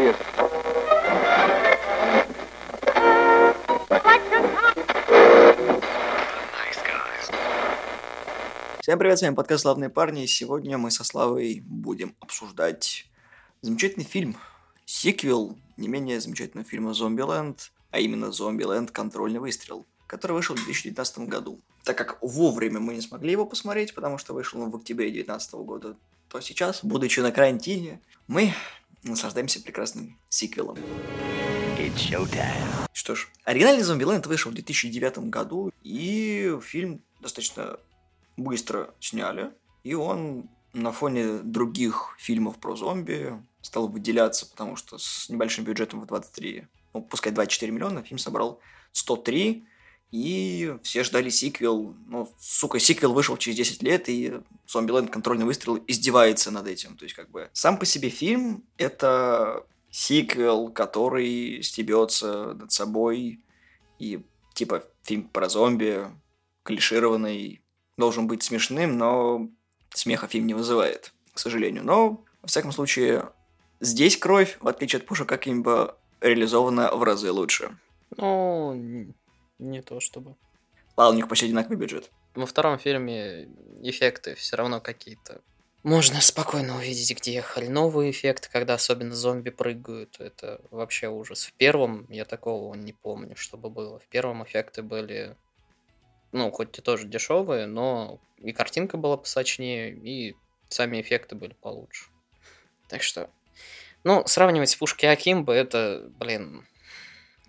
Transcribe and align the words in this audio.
serious. 0.00 0.16
Всем 8.80 8.98
привет, 8.98 9.18
с 9.18 9.22
вами 9.22 9.34
подкаст 9.34 9.62
«Славные 9.62 9.90
парни», 9.90 10.24
и 10.24 10.26
сегодня 10.26 10.78
мы 10.78 10.90
со 10.90 11.04
Славой 11.04 11.62
будем 11.64 12.16
обсуждать 12.18 13.06
замечательный 13.60 14.04
фильм, 14.04 14.36
сиквел 14.84 15.56
не 15.76 15.86
менее 15.86 16.20
замечательного 16.20 16.68
фильма 16.68 16.94
«Зомбиленд», 16.94 17.70
а 17.90 18.00
именно 18.00 18.32
«Зомбиленд. 18.32 18.90
Контрольный 18.90 19.38
выстрел», 19.38 19.86
который 20.06 20.32
вышел 20.32 20.56
в 20.56 20.64
2019 20.64 21.28
году. 21.28 21.60
Так 21.84 21.96
как 21.98 22.18
вовремя 22.20 22.80
мы 22.80 22.94
не 22.94 23.00
смогли 23.00 23.32
его 23.32 23.46
посмотреть, 23.46 23.94
потому 23.94 24.18
что 24.18 24.32
вышел 24.32 24.60
он 24.60 24.70
в 24.70 24.76
октябре 24.76 25.06
2019 25.06 25.54
года, 25.54 25.96
то 26.28 26.40
сейчас, 26.40 26.80
будучи 26.82 27.20
на 27.20 27.32
карантине, 27.32 28.00
мы 28.26 28.54
наслаждаемся 29.02 29.62
прекрасным 29.62 30.18
сиквелом. 30.28 30.78
Что 32.92 33.14
ж, 33.14 33.28
оригинальный 33.44 33.82
Зомбиленд 33.82 34.26
вышел 34.26 34.50
в 34.50 34.54
2009 34.54 35.30
году, 35.30 35.72
и 35.82 36.58
фильм 36.62 37.02
достаточно 37.20 37.78
быстро 38.36 38.94
сняли, 39.00 39.52
и 39.82 39.94
он 39.94 40.48
на 40.72 40.92
фоне 40.92 41.38
других 41.38 42.16
фильмов 42.18 42.58
про 42.58 42.76
зомби 42.76 43.42
стал 43.62 43.88
выделяться, 43.88 44.46
потому 44.46 44.76
что 44.76 44.98
с 44.98 45.28
небольшим 45.28 45.64
бюджетом 45.64 46.00
в 46.00 46.06
23, 46.06 46.66
ну, 46.94 47.02
пускай 47.02 47.32
24 47.32 47.72
миллиона, 47.72 48.02
фильм 48.02 48.18
собрал 48.18 48.60
103, 48.92 49.66
и 50.10 50.76
все 50.82 51.04
ждали 51.04 51.28
сиквел. 51.28 51.94
Ну, 52.06 52.28
сука, 52.38 52.78
сиквел 52.78 53.12
вышел 53.12 53.36
через 53.36 53.56
10 53.56 53.82
лет, 53.82 54.08
и 54.08 54.40
Зомбиленд 54.66 55.10
контрольный 55.10 55.44
выстрел 55.44 55.82
издевается 55.86 56.50
над 56.50 56.66
этим. 56.66 56.96
То 56.96 57.04
есть, 57.04 57.14
как 57.14 57.30
бы, 57.30 57.48
сам 57.52 57.78
по 57.78 57.86
себе 57.86 58.08
фильм— 58.08 58.64
это 58.76 59.64
сиквел, 59.90 60.70
который 60.70 61.62
стебется 61.62 62.54
над 62.54 62.72
собой, 62.72 63.40
и, 63.98 64.22
типа, 64.54 64.84
фильм 65.02 65.24
про 65.24 65.48
зомби, 65.48 66.06
клишированный, 66.62 67.62
должен 67.96 68.26
быть 68.26 68.42
смешным, 68.42 68.96
но 68.98 69.48
смеха 69.90 70.26
фильм 70.26 70.46
не 70.46 70.54
вызывает, 70.54 71.12
к 71.34 71.38
сожалению. 71.38 71.84
Но, 71.84 72.24
во 72.42 72.48
всяком 72.48 72.72
случае, 72.72 73.28
здесь 73.80 74.16
кровь, 74.16 74.56
в 74.60 74.68
отличие 74.68 75.00
от 75.00 75.06
Пуша 75.06 75.24
Какимба, 75.24 75.96
реализована 76.20 76.94
в 76.94 77.02
разы 77.02 77.30
лучше. 77.30 77.76
Ну, 78.16 79.12
не 79.60 79.82
то 79.82 80.00
чтобы. 80.00 80.36
Ладно, 80.96 81.12
у 81.12 81.16
них 81.16 81.28
почти 81.28 81.46
одинаковый 81.46 81.76
бюджет. 81.78 82.10
Во 82.34 82.46
втором 82.46 82.78
фильме 82.78 83.48
эффекты 83.82 84.34
все 84.34 84.56
равно 84.56 84.80
какие-то. 84.80 85.40
Можно 85.82 86.20
спокойно 86.20 86.76
увидеть, 86.76 87.16
где 87.16 87.40
хреновые 87.40 88.10
эффекты, 88.10 88.50
когда 88.50 88.74
особенно 88.74 89.14
зомби 89.14 89.48
прыгают. 89.48 90.20
Это 90.20 90.60
вообще 90.70 91.08
ужас. 91.08 91.44
В 91.44 91.52
первом 91.54 92.06
я 92.10 92.26
такого 92.26 92.74
не 92.74 92.92
помню, 92.92 93.34
чтобы 93.34 93.70
было. 93.70 93.98
В 93.98 94.06
первом 94.08 94.44
эффекты 94.44 94.82
были, 94.82 95.36
ну, 96.32 96.50
хоть 96.50 96.78
и 96.78 96.82
тоже 96.82 97.06
дешевые, 97.06 97.66
но 97.66 98.20
и 98.36 98.52
картинка 98.52 98.98
была 98.98 99.16
посочнее, 99.16 99.90
и 99.92 100.36
сами 100.68 101.00
эффекты 101.00 101.34
были 101.34 101.54
получше. 101.54 102.10
Так 102.88 103.02
что, 103.02 103.30
ну, 104.04 104.22
сравнивать 104.26 104.68
с 104.68 104.76
Пушки 104.76 105.06
Акимбо, 105.06 105.54
это, 105.54 106.10
блин, 106.18 106.66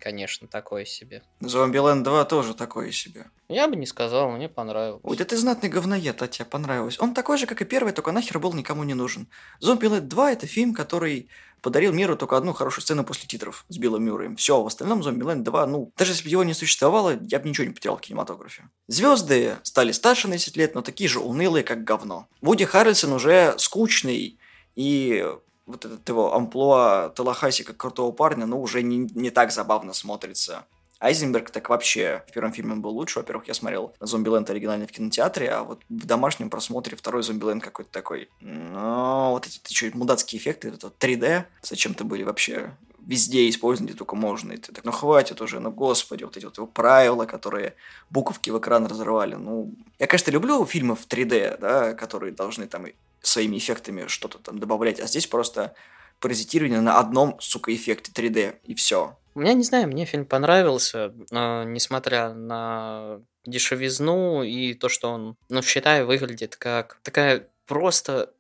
конечно, 0.02 0.48
такое 0.48 0.86
себе. 0.86 1.24
Зомбиленд 1.40 2.04
2 2.04 2.26
тоже 2.26 2.54
такое 2.54 2.92
себе. 2.92 3.28
Я 3.48 3.68
бы 3.68 3.76
не 3.76 3.86
сказал, 3.86 4.32
мне 4.32 4.50
понравилось. 4.50 5.02
Ой, 5.04 5.16
да 5.16 5.24
ты 5.24 5.38
знатный 5.38 5.70
говноед, 5.70 6.22
а 6.22 6.28
тебе 6.28 6.46
понравилось. 6.46 7.00
Он 7.00 7.14
такой 7.14 7.38
же, 7.38 7.46
как 7.46 7.62
и 7.62 7.66
первый, 7.66 7.94
только 7.94 8.12
нахер 8.12 8.40
был 8.40 8.54
никому 8.54 8.84
не 8.84 8.94
нужен. 8.94 9.28
Зомбиленд 9.60 10.08
2 10.08 10.32
это 10.32 10.48
фильм, 10.48 10.74
который 10.74 11.30
подарил 11.62 11.94
миру 11.94 12.18
только 12.18 12.36
одну 12.38 12.54
хорошую 12.54 12.82
сцену 12.82 13.04
после 13.04 13.28
титров 13.28 13.66
с 13.70 13.78
Биллом 13.78 14.04
Мюрреем. 14.04 14.36
Все, 14.36 14.62
в 14.62 14.68
остальном 14.68 15.04
Зомбиленд 15.04 15.44
2, 15.44 15.66
ну, 15.68 15.92
даже 15.96 16.14
если 16.14 16.24
бы 16.24 16.30
его 16.30 16.44
не 16.44 16.54
существовало, 16.54 17.20
я 17.22 17.40
бы 17.40 17.48
ничего 17.48 17.68
не 17.68 17.74
потерял 17.74 17.98
в 17.98 18.02
кинематографе. 18.02 18.70
Звезды 18.88 19.58
стали 19.64 19.92
старше 19.92 20.28
на 20.28 20.38
10 20.38 20.58
лет, 20.58 20.76
но 20.76 20.82
такие 20.82 21.08
же 21.08 21.20
унылые, 21.20 21.64
как 21.64 21.84
говно. 21.84 22.28
Вуди 22.42 22.66
Харрельсон 22.66 23.14
уже 23.14 23.54
скучный, 23.58 24.40
и 24.76 25.26
вот 25.66 25.86
этот 25.86 26.08
его 26.08 26.34
амплуа 26.34 27.10
Талахаси 27.10 27.64
как 27.64 27.78
крутого 27.78 28.12
парня, 28.12 28.46
ну, 28.46 28.62
уже 28.62 28.82
не, 28.82 29.10
не 29.14 29.30
так 29.30 29.52
забавно 29.52 29.94
смотрится. 29.94 30.66
Айзенберг 31.02 31.50
так 31.50 31.70
вообще 31.70 32.24
в 32.28 32.32
первом 32.32 32.54
фильме 32.54 32.76
был 32.76 32.92
лучше. 32.92 33.20
Во-первых, 33.20 33.48
я 33.48 33.56
смотрел 33.56 33.94
Зомбиленд 34.00 34.48
оригинально 34.52 34.86
в 34.86 34.92
кинотеатре, 34.92 35.50
а 35.50 35.64
вот 35.64 35.82
в 35.90 36.06
домашнем 36.06 36.52
просмотре 36.52 36.96
второй 36.96 37.24
Зомбиленд 37.24 37.64
какой-то 37.64 37.90
такой. 37.92 38.30
Ну, 38.40 39.32
вот 39.32 39.48
эти 39.48 39.60
еще 39.68 39.90
мудацкие 39.96 40.40
эффекты, 40.40 40.68
это 40.68 40.88
вот 40.88 41.04
3D 41.04 41.46
зачем-то 41.64 42.04
были 42.04 42.22
вообще 42.22 42.76
везде 43.00 43.50
использованы, 43.50 43.90
где 43.90 43.98
только 43.98 44.16
можно. 44.16 44.52
И 44.52 44.58
ты 44.58 44.72
так, 44.72 44.86
ну 44.86 44.92
хватит 44.92 45.42
уже, 45.42 45.60
ну 45.60 45.72
господи, 45.72 46.24
вот 46.24 46.38
эти 46.38 46.46
вот 46.46 46.58
его 46.58 46.68
правила, 46.68 47.26
которые 47.26 47.74
буковки 48.12 48.52
в 48.52 48.60
экран 48.60 48.86
разрывали. 48.86 49.34
Ну, 49.34 49.74
я, 49.98 50.06
конечно, 50.06 50.30
люблю 50.30 50.64
фильмы 50.66 50.96
в 50.96 51.08
3D, 51.08 51.58
да, 51.60 51.94
которые 51.94 52.32
должны 52.32 52.68
там 52.68 52.86
своими 53.22 53.58
эффектами 53.58 54.08
что-то 54.08 54.40
там 54.40 54.60
добавлять, 54.60 55.00
а 55.00 55.08
здесь 55.08 55.28
просто 55.28 55.74
паразитирование 56.20 56.82
на 56.82 57.00
одном, 57.00 57.40
сука, 57.40 57.74
эффекте 57.74 58.12
3D, 58.12 58.58
и 58.64 58.76
все. 58.76 59.18
Я 59.36 59.54
не 59.54 59.64
знаю, 59.64 59.88
мне 59.88 60.06
фильм 60.06 60.26
понравился, 60.26 61.14
но, 61.32 61.64
несмотря 61.64 62.34
на 62.34 63.22
дешевизну 63.46 64.44
и 64.44 64.74
то, 64.74 64.90
что 64.90 65.10
он, 65.10 65.36
ну, 65.50 65.62
считаю, 65.62 66.06
выглядит 66.06 66.56
как 66.58 67.00
такая 67.04 67.48
просто 67.66 68.34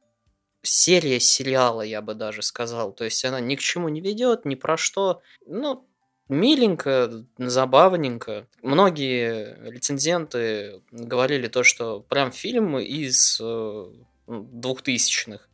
серия 0.63 1.19
сериала, 1.19 1.81
я 1.81 2.01
бы 2.01 2.13
даже 2.13 2.41
сказал. 2.41 2.91
То 2.91 3.05
есть 3.05 3.23
она 3.25 3.39
ни 3.39 3.55
к 3.55 3.59
чему 3.61 3.89
не 3.89 4.01
ведет, 4.01 4.45
ни 4.45 4.55
про 4.55 4.77
что. 4.77 5.21
Ну, 5.45 5.87
миленько, 6.29 7.25
забавненько. 7.37 8.47
Многие 8.61 9.69
рецензенты 9.69 10.81
говорили 10.91 11.47
то, 11.47 11.63
что 11.63 12.01
прям 12.01 12.31
фильм 12.31 12.77
из 12.77 13.39
э, 13.41 13.85
двухтысячных. 14.31 15.47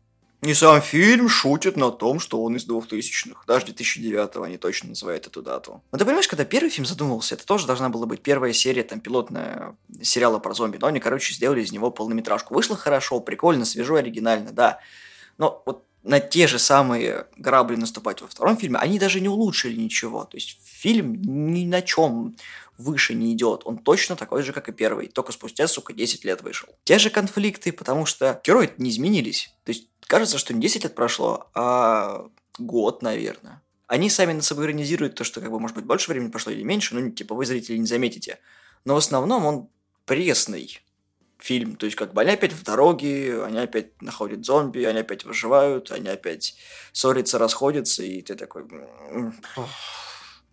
И 0.43 0.53
сам 0.53 0.81
фильм 0.81 1.29
шутит 1.29 1.77
на 1.77 1.89
том, 1.89 2.19
что 2.19 2.43
он 2.43 2.55
из 2.55 2.67
2000-х. 2.67 3.41
Даже 3.47 3.65
2009-го 3.65 4.43
они 4.43 4.57
точно 4.57 4.89
называют 4.89 5.25
эту 5.25 5.41
дату. 5.41 5.81
Но 5.91 5.97
ты 5.97 6.05
понимаешь, 6.05 6.27
когда 6.27 6.45
первый 6.45 6.69
фильм 6.69 6.85
задумывался, 6.85 7.33
это 7.33 7.45
тоже 7.45 7.65
должна 7.65 7.89
была 7.89 8.05
быть 8.05 8.21
первая 8.21 8.53
серия, 8.53 8.83
там, 8.83 8.99
пилотная 8.99 9.75
сериала 10.01 10.37
про 10.37 10.53
зомби. 10.53 10.77
Но 10.79 10.87
они, 10.87 10.99
короче, 10.99 11.33
сделали 11.33 11.63
из 11.63 11.71
него 11.71 11.89
полнометражку. 11.89 12.53
Вышло 12.53 12.75
хорошо, 12.75 13.19
прикольно, 13.19 13.65
свежо, 13.65 13.95
оригинально, 13.95 14.51
да. 14.51 14.79
Но 15.39 15.63
вот 15.65 15.83
на 16.03 16.19
те 16.19 16.47
же 16.47 16.59
самые 16.59 17.25
грабли 17.35 17.75
наступать 17.75 18.21
во 18.21 18.27
втором 18.27 18.57
фильме, 18.57 18.77
они 18.77 18.99
даже 18.99 19.19
не 19.19 19.29
улучшили 19.29 19.75
ничего. 19.75 20.23
То 20.23 20.37
есть 20.37 20.59
фильм 20.63 21.19
ни 21.19 21.65
на 21.65 21.81
чем 21.81 22.37
выше 22.77 23.13
не 23.13 23.33
идет. 23.33 23.61
Он 23.65 23.77
точно 23.77 24.15
такой 24.15 24.43
же, 24.43 24.53
как 24.53 24.69
и 24.69 24.71
первый. 24.71 25.07
Только 25.07 25.31
спустя, 25.31 25.67
сука, 25.67 25.93
10 25.93 26.25
лет 26.25 26.41
вышел. 26.41 26.69
Те 26.83 26.99
же 26.99 27.09
конфликты, 27.09 27.71
потому 27.71 28.05
что 28.05 28.41
герои 28.43 28.71
не 28.77 28.89
изменились. 28.89 29.53
То 29.63 29.71
есть 29.71 29.89
кажется, 30.01 30.37
что 30.37 30.53
не 30.53 30.61
10 30.61 30.83
лет 30.83 30.95
прошло, 30.95 31.49
а 31.53 32.27
год, 32.57 33.01
наверное. 33.01 33.61
Они 33.87 34.09
сами 34.09 34.33
над 34.33 34.43
собой 34.43 34.65
иронизируют 34.65 35.15
то, 35.15 35.23
что, 35.23 35.39
как 35.39 35.49
бы, 35.49 35.59
может 35.59 35.75
быть, 35.75 35.85
больше 35.85 36.11
времени 36.11 36.29
прошло 36.29 36.51
или 36.51 36.63
меньше, 36.63 36.93
ну, 36.93 37.09
типа, 37.09 37.35
вы, 37.35 37.45
зрители, 37.45 37.77
не 37.77 37.87
заметите. 37.87 38.39
Но 38.83 38.95
в 38.95 38.97
основном 38.97 39.45
он 39.45 39.69
пресный 40.05 40.81
фильм. 41.37 41.77
То 41.77 41.85
есть, 41.85 41.95
как 41.95 42.13
бы, 42.13 42.21
они 42.21 42.31
опять 42.31 42.51
в 42.51 42.63
дороге, 42.63 43.43
они 43.43 43.59
опять 43.59 44.01
находят 44.01 44.45
зомби, 44.45 44.83
они 44.83 44.99
опять 44.99 45.23
выживают, 45.23 45.91
они 45.91 46.09
опять 46.09 46.57
ссорятся, 46.91 47.37
расходятся, 47.37 48.03
и 48.03 48.21
ты 48.21 48.35
такой... 48.35 48.65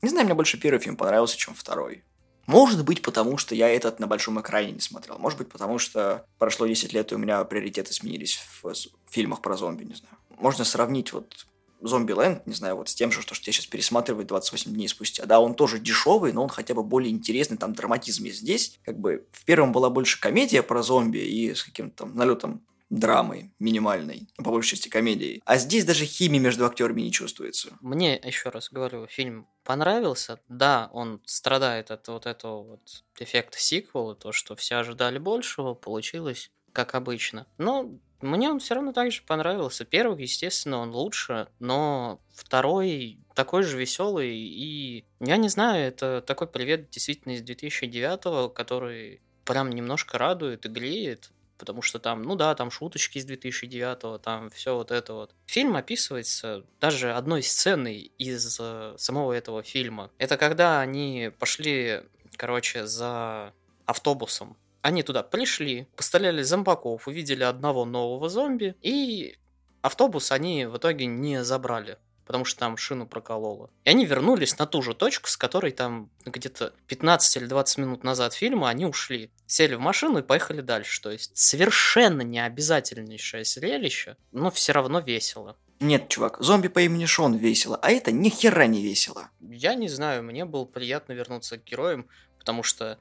Не 0.03 0.09
знаю, 0.11 0.27
мне 0.27 0.35
больше 0.35 0.61
первый 0.61 0.79
фильм 0.79 0.97
понравился, 0.97 1.37
чем 1.37 1.55
второй. 1.55 2.05
Может 2.47 2.85
быть, 2.85 3.03
потому 3.03 3.39
что 3.39 3.55
я 3.55 3.69
этот 3.69 4.01
на 4.01 4.07
большом 4.07 4.41
экране 4.41 4.73
не 4.73 4.81
смотрел. 4.81 5.19
Может 5.19 5.39
быть, 5.39 5.49
потому 5.49 5.79
что 5.79 6.27
прошло 6.39 6.67
10 6.67 6.93
лет, 6.93 7.13
и 7.13 7.15
у 7.15 7.19
меня 7.19 7.43
приоритеты 7.45 7.93
сменились 7.93 8.39
в 8.63 8.73
фильмах 9.09 9.41
про 9.41 9.57
зомби, 9.57 9.85
не 9.85 9.95
знаю. 9.95 10.17
Можно 10.39 10.65
сравнить 10.65 11.13
вот 11.13 11.47
Зомбиленд, 11.81 12.47
не 12.47 12.55
знаю, 12.55 12.77
вот 12.77 12.89
с 12.89 12.95
тем 12.95 13.13
же, 13.13 13.21
что, 13.21 13.35
что 13.35 13.51
я 13.51 13.53
сейчас 13.53 13.67
пересматриваю 13.67 14.25
28 14.25 14.73
дней 14.73 14.89
спустя. 14.89 15.27
Да, 15.27 15.39
он 15.41 15.55
тоже 15.55 15.79
дешевый, 15.79 16.33
но 16.33 16.43
он 16.43 16.49
хотя 16.49 16.73
бы 16.73 16.83
более 16.83 17.13
интересный, 17.13 17.59
там 17.59 17.75
драматизм 17.75 18.25
есть 18.25 18.39
здесь. 18.39 18.79
Как 18.85 18.99
бы 18.99 19.27
в 19.33 19.45
первом 19.45 19.73
была 19.73 19.91
больше 19.91 20.19
комедия 20.19 20.63
про 20.63 20.83
зомби 20.83 21.19
и 21.19 21.55
с 21.55 21.63
каким-то 21.63 22.05
там 22.05 22.17
налетом 22.17 22.63
драмой 22.99 23.53
минимальной, 23.59 24.29
по 24.37 24.51
большей 24.51 24.71
части 24.71 24.89
комедией. 24.89 25.43
А 25.45 25.59
здесь 25.59 25.85
даже 25.85 26.05
химии 26.05 26.39
между 26.39 26.65
актерами 26.67 27.03
не 27.03 27.13
чувствуется. 27.13 27.77
Мне, 27.81 28.21
еще 28.23 28.49
раз 28.49 28.71
говорю, 28.71 29.07
фильм 29.07 29.47
понравился. 29.65 30.41
Да, 30.49 30.91
он 30.93 31.21
страдает 31.25 31.91
от 31.91 32.09
вот 32.09 32.27
этого 32.27 32.63
вот 32.63 33.05
эффекта 33.19 33.59
сиквела, 33.59 34.15
то, 34.15 34.33
что 34.33 34.57
все 34.57 34.77
ожидали 34.77 35.19
большего, 35.19 35.75
получилось 35.75 36.51
как 36.73 36.95
обычно. 36.95 37.47
Но 37.57 37.99
мне 38.21 38.51
он 38.51 38.59
все 38.59 38.75
равно 38.75 38.93
также 38.93 39.23
понравился. 39.23 39.85
Первый, 39.85 40.23
естественно, 40.23 40.79
он 40.79 40.91
лучше, 40.91 41.49
но 41.59 42.21
второй 42.35 43.19
такой 43.35 43.63
же 43.63 43.79
веселый. 43.79 44.35
И 44.35 45.05
я 45.21 45.37
не 45.37 45.49
знаю, 45.49 45.87
это 45.87 46.23
такой 46.27 46.49
привет 46.49 46.91
действительно 46.91 47.33
из 47.33 47.43
2009 47.43 48.53
который 48.55 49.21
прям 49.45 49.71
немножко 49.71 50.19
радует 50.19 50.65
и 50.65 50.69
греет 50.69 51.31
потому 51.65 51.83
что 51.83 51.99
там, 51.99 52.23
ну 52.23 52.37
да, 52.37 52.55
там 52.55 52.71
шуточки 52.71 53.19
из 53.19 53.25
2009, 53.25 54.21
там 54.21 54.51
все 54.51 54.77
вот 54.77 54.91
это 54.91 55.15
вот. 55.15 55.35
Фильм 55.47 55.77
описывается 55.77 56.65
даже 56.81 57.13
одной 57.13 57.43
сценой 57.43 58.13
из 58.19 58.59
э, 58.61 58.95
самого 58.99 59.33
этого 59.33 59.63
фильма. 59.63 60.11
Это 60.19 60.37
когда 60.37 60.81
они 60.81 61.33
пошли, 61.39 62.03
короче, 62.37 62.87
за 62.87 63.53
автобусом. 63.87 64.57
Они 64.83 65.03
туда 65.03 65.23
пришли, 65.23 65.89
постреляли 65.97 66.43
зомбаков, 66.43 67.09
увидели 67.09 67.43
одного 67.43 67.87
нового 67.87 68.29
зомби, 68.29 68.77
и 68.83 69.37
автобус 69.81 70.31
они 70.31 70.67
в 70.67 70.77
итоге 70.77 71.07
не 71.07 71.43
забрали 71.43 71.97
потому 72.27 72.45
что 72.45 72.61
там 72.61 72.77
шину 72.77 73.07
прокололо. 73.07 73.71
И 73.85 73.91
они 73.91 74.07
вернулись 74.07 74.59
на 74.59 74.67
ту 74.67 74.83
же 74.83 74.95
точку, 74.95 75.29
с 75.29 75.37
которой 75.37 75.73
там 75.73 76.11
где-то 76.25 76.73
15 76.87 77.37
или 77.37 77.47
20 77.47 77.79
минут 77.79 78.05
назад 78.05 78.35
фильма 78.35 78.69
они 78.69 78.87
ушли. 78.87 79.31
Сели 79.47 79.75
в 79.75 79.81
машину 79.81 80.19
и 80.19 80.23
поехали 80.23 80.61
дальше. 80.61 81.01
То 81.03 81.11
есть 81.11 81.37
совершенно 81.37 82.23
необязательнейшее 82.23 83.45
зрелище, 83.45 84.17
но 84.33 84.51
все 84.51 84.73
равно 84.73 85.01
весело. 85.01 85.57
Нет, 85.81 86.09
чувак, 86.09 86.39
зомби 86.41 86.69
по 86.69 86.81
имени 86.81 87.05
Шон 87.05 87.37
весело, 87.37 87.77
а 87.83 87.91
это 87.91 88.13
ни 88.13 88.29
хера 88.29 88.67
не 88.67 88.83
весело. 88.83 89.29
Я 89.41 89.75
не 89.75 89.89
знаю, 89.89 90.23
мне 90.23 90.45
было 90.45 90.65
приятно 90.65 91.13
вернуться 91.13 91.59
к 91.59 91.65
героям, 91.65 92.09
потому 92.39 92.63
что 92.63 92.99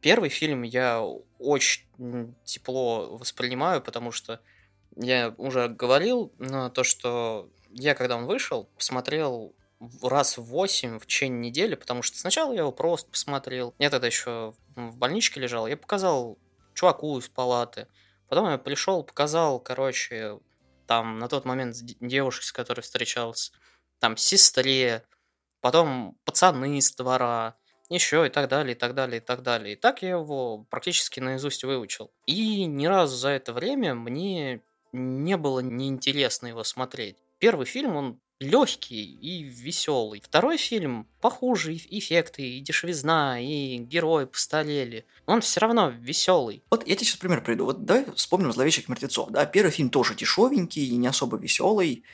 первый 0.00 0.30
фильм 0.30 0.62
я 0.62 1.02
очень 1.38 1.84
тепло 2.44 3.18
воспринимаю, 3.18 3.82
потому 3.82 4.12
что 4.12 4.40
я 4.96 5.34
уже 5.38 5.68
говорил 5.68 6.32
на 6.38 6.70
то, 6.70 6.84
что 6.84 7.50
я, 7.74 7.94
когда 7.94 8.16
он 8.16 8.26
вышел, 8.26 8.68
посмотрел 8.76 9.54
раз 10.02 10.38
в 10.38 10.44
8 10.44 10.98
в 10.98 11.06
течение 11.06 11.50
недели, 11.50 11.74
потому 11.74 12.02
что 12.02 12.18
сначала 12.18 12.52
я 12.52 12.60
его 12.60 12.72
просто 12.72 13.10
посмотрел. 13.10 13.74
Я 13.78 13.90
тогда 13.90 14.06
еще 14.06 14.54
в 14.76 14.96
больничке 14.96 15.40
лежал. 15.40 15.66
Я 15.66 15.76
показал 15.76 16.38
чуваку 16.74 17.18
из 17.18 17.28
палаты. 17.28 17.88
Потом 18.28 18.48
я 18.50 18.58
пришел, 18.58 19.02
показал, 19.02 19.60
короче, 19.60 20.38
там 20.86 21.18
на 21.18 21.28
тот 21.28 21.44
момент 21.44 21.76
девушке, 22.00 22.46
с 22.46 22.52
которой 22.52 22.80
встречался, 22.80 23.52
там 23.98 24.16
сестре, 24.16 25.04
потом 25.60 26.16
пацаны 26.24 26.78
из 26.78 26.94
двора, 26.94 27.56
еще 27.88 28.26
и 28.26 28.30
так 28.30 28.48
далее, 28.48 28.74
и 28.74 28.78
так 28.78 28.94
далее, 28.94 29.18
и 29.18 29.24
так 29.24 29.42
далее. 29.42 29.74
И 29.74 29.76
так 29.76 30.02
я 30.02 30.10
его 30.10 30.64
практически 30.70 31.20
наизусть 31.20 31.64
выучил. 31.64 32.10
И 32.26 32.64
ни 32.64 32.86
разу 32.86 33.16
за 33.16 33.30
это 33.30 33.52
время 33.52 33.94
мне 33.94 34.62
не 34.92 35.36
было 35.36 35.60
неинтересно 35.60 36.46
его 36.46 36.64
смотреть. 36.64 37.18
Первый 37.44 37.66
фильм, 37.66 37.94
он 37.94 38.20
легкий 38.40 39.04
и 39.04 39.42
веселый. 39.42 40.22
Второй 40.24 40.56
фильм 40.56 41.06
похуже, 41.20 41.74
и 41.74 41.98
эффекты, 41.98 42.40
и 42.40 42.60
дешевизна, 42.60 43.38
и 43.38 43.76
герои 43.76 44.24
постарели. 44.24 45.04
Он 45.26 45.42
все 45.42 45.60
равно 45.60 45.90
веселый. 45.90 46.62
Вот 46.70 46.88
я 46.88 46.96
тебе 46.96 47.04
сейчас 47.04 47.18
пример 47.18 47.44
приведу. 47.44 47.66
Вот 47.66 47.84
давай 47.84 48.06
вспомним 48.16 48.50
«Зловещих 48.50 48.88
мертвецов». 48.88 49.28
Да? 49.28 49.44
Первый 49.44 49.72
фильм 49.72 49.90
тоже 49.90 50.14
дешевенький 50.14 50.86
и 50.86 50.96
не 50.96 51.06
особо 51.06 51.36
веселый, 51.36 52.04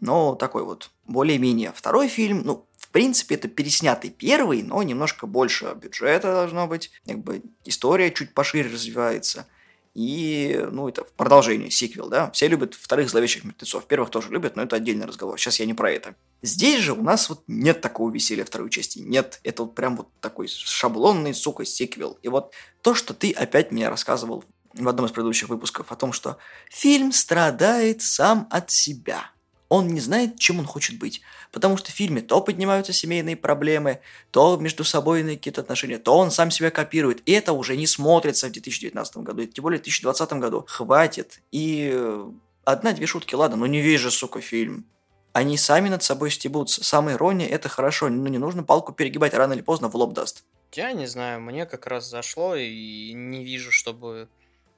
но 0.00 0.34
такой 0.36 0.64
вот 0.64 0.90
более-менее. 1.06 1.74
Второй 1.76 2.08
фильм, 2.08 2.40
ну, 2.46 2.66
в 2.78 2.88
принципе, 2.88 3.34
это 3.34 3.48
переснятый 3.48 4.08
первый, 4.08 4.62
но 4.62 4.82
немножко 4.82 5.26
больше 5.26 5.76
бюджета 5.78 6.32
должно 6.32 6.66
быть. 6.66 6.90
Как 7.06 7.18
бы 7.18 7.42
история 7.66 8.10
чуть 8.10 8.32
пошире 8.32 8.70
развивается– 8.70 9.46
и, 9.98 10.64
ну, 10.70 10.88
это 10.88 11.02
продолжение, 11.16 11.72
сиквел, 11.72 12.08
да. 12.08 12.30
Все 12.30 12.46
любят 12.46 12.74
вторых 12.74 13.10
зловещих 13.10 13.42
мертвецов. 13.42 13.84
Первых 13.86 14.10
тоже 14.10 14.30
любят, 14.30 14.54
но 14.54 14.62
это 14.62 14.76
отдельный 14.76 15.06
разговор. 15.06 15.40
Сейчас 15.40 15.58
я 15.58 15.66
не 15.66 15.74
про 15.74 15.90
это. 15.90 16.14
Здесь 16.40 16.82
же 16.82 16.92
у 16.92 17.02
нас 17.02 17.28
вот 17.28 17.42
нет 17.48 17.80
такого 17.80 18.08
веселья 18.12 18.44
второй 18.44 18.70
части. 18.70 19.00
Нет, 19.00 19.40
это 19.42 19.64
вот 19.64 19.74
прям 19.74 19.96
вот 19.96 20.06
такой 20.20 20.46
шаблонный, 20.46 21.34
сука, 21.34 21.64
сиквел. 21.64 22.16
И 22.22 22.28
вот 22.28 22.54
то, 22.80 22.94
что 22.94 23.12
ты 23.12 23.32
опять 23.32 23.72
мне 23.72 23.88
рассказывал 23.88 24.44
в 24.72 24.86
одном 24.86 25.06
из 25.06 25.10
предыдущих 25.10 25.48
выпусков 25.48 25.90
о 25.90 25.96
том, 25.96 26.12
что 26.12 26.38
фильм 26.70 27.10
страдает 27.10 28.00
сам 28.00 28.46
от 28.52 28.70
себя– 28.70 29.32
он 29.68 29.88
не 29.88 30.00
знает, 30.00 30.38
чем 30.38 30.58
он 30.58 30.66
хочет 30.66 30.98
быть. 30.98 31.20
Потому 31.52 31.76
что 31.76 31.90
в 31.90 31.94
фильме 31.94 32.22
то 32.22 32.40
поднимаются 32.40 32.92
семейные 32.92 33.36
проблемы, 33.36 34.00
то 34.30 34.56
между 34.56 34.84
собой 34.84 35.22
какие-то 35.22 35.60
отношения, 35.60 35.98
то 35.98 36.16
он 36.16 36.30
сам 36.30 36.50
себя 36.50 36.70
копирует. 36.70 37.22
И 37.26 37.32
это 37.32 37.52
уже 37.52 37.76
не 37.76 37.86
смотрится 37.86 38.48
в 38.48 38.52
2019 38.52 39.18
году, 39.18 39.42
и 39.42 39.46
тем 39.46 39.62
более 39.62 39.78
в 39.78 39.82
2020 39.82 40.32
году. 40.34 40.64
Хватит. 40.68 41.40
И 41.52 41.90
э, 41.92 42.30
одна-две 42.64 43.06
шутки, 43.06 43.34
ладно, 43.34 43.56
но 43.56 43.66
не 43.66 43.96
же, 43.96 44.10
сука, 44.10 44.40
фильм. 44.40 44.86
Они 45.32 45.56
сами 45.56 45.88
над 45.88 46.02
собой 46.02 46.30
стебутся. 46.30 46.82
Самая 46.82 47.16
ирония– 47.16 47.46
это 47.48 47.68
хорошо, 47.68 48.08
но 48.08 48.28
не 48.28 48.38
нужно 48.38 48.62
палку 48.62 48.92
перегибать, 48.92 49.34
рано 49.34 49.52
или 49.52 49.60
поздно 49.60 49.88
в 49.88 49.94
лоб 49.94 50.14
даст. 50.14 50.44
Я 50.72 50.92
не 50.92 51.06
знаю, 51.06 51.40
мне 51.40 51.64
как 51.66 51.86
раз 51.86 52.08
зашло, 52.08 52.56
и 52.56 53.12
не 53.12 53.44
вижу, 53.44 53.70
чтобы 53.70 54.28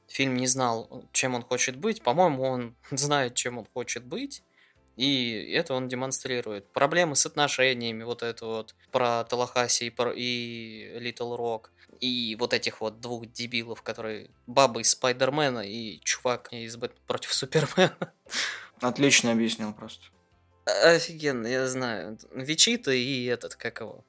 фильм 0.06 0.36
не 0.36 0.46
знал, 0.46 1.04
чем 1.12 1.34
он 1.34 1.42
хочет 1.42 1.76
быть. 1.76 2.02
По-моему, 2.02 2.42
он 2.42 2.74
знает, 2.90 3.34
чем 3.34 3.58
он 3.58 3.66
хочет 3.72 4.04
быть. 4.04 4.42
И 5.00 5.50
это 5.54 5.72
он 5.72 5.88
демонстрирует. 5.88 6.70
Проблемы 6.72 7.16
с 7.16 7.24
отношениями, 7.24 8.02
вот 8.02 8.22
это 8.22 8.44
вот 8.44 8.74
про 8.92 9.24
Талахаси 9.24 9.84
и, 9.84 9.90
про, 9.90 10.12
и 10.14 10.98
Литл 10.98 11.36
Рок. 11.36 11.72
И 12.00 12.36
вот 12.38 12.52
этих 12.52 12.82
вот 12.82 13.00
двух 13.00 13.24
дебилов, 13.32 13.80
которые 13.80 14.28
баба 14.46 14.82
из 14.82 14.90
Спайдермена 14.90 15.60
и 15.60 16.00
чувак 16.00 16.52
из 16.52 16.76
Бэтмена 16.76 17.00
против 17.06 17.32
Супермена. 17.32 18.12
Отлично 18.82 19.32
объяснил 19.32 19.72
просто. 19.72 20.04
Офигенно, 20.66 21.46
я 21.46 21.66
знаю. 21.66 22.18
Вичита 22.34 22.92
и 22.92 23.24
этот, 23.24 23.54
как 23.54 23.80
его? 23.80 24.04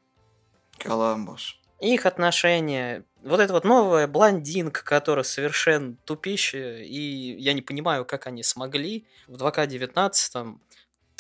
Коламбус. 0.78 1.56
Их 1.80 2.06
отношения. 2.06 3.06
Вот 3.24 3.40
эта 3.40 3.54
вот 3.54 3.64
новая 3.64 4.08
блондинка, 4.08 4.84
которая 4.84 5.24
совершенно 5.24 5.96
тупище, 6.04 6.84
и 6.84 7.38
я 7.40 7.54
не 7.54 7.62
понимаю, 7.62 8.04
как 8.04 8.28
они 8.28 8.44
смогли 8.44 9.08
в 9.28 9.38
2К19 9.42 10.60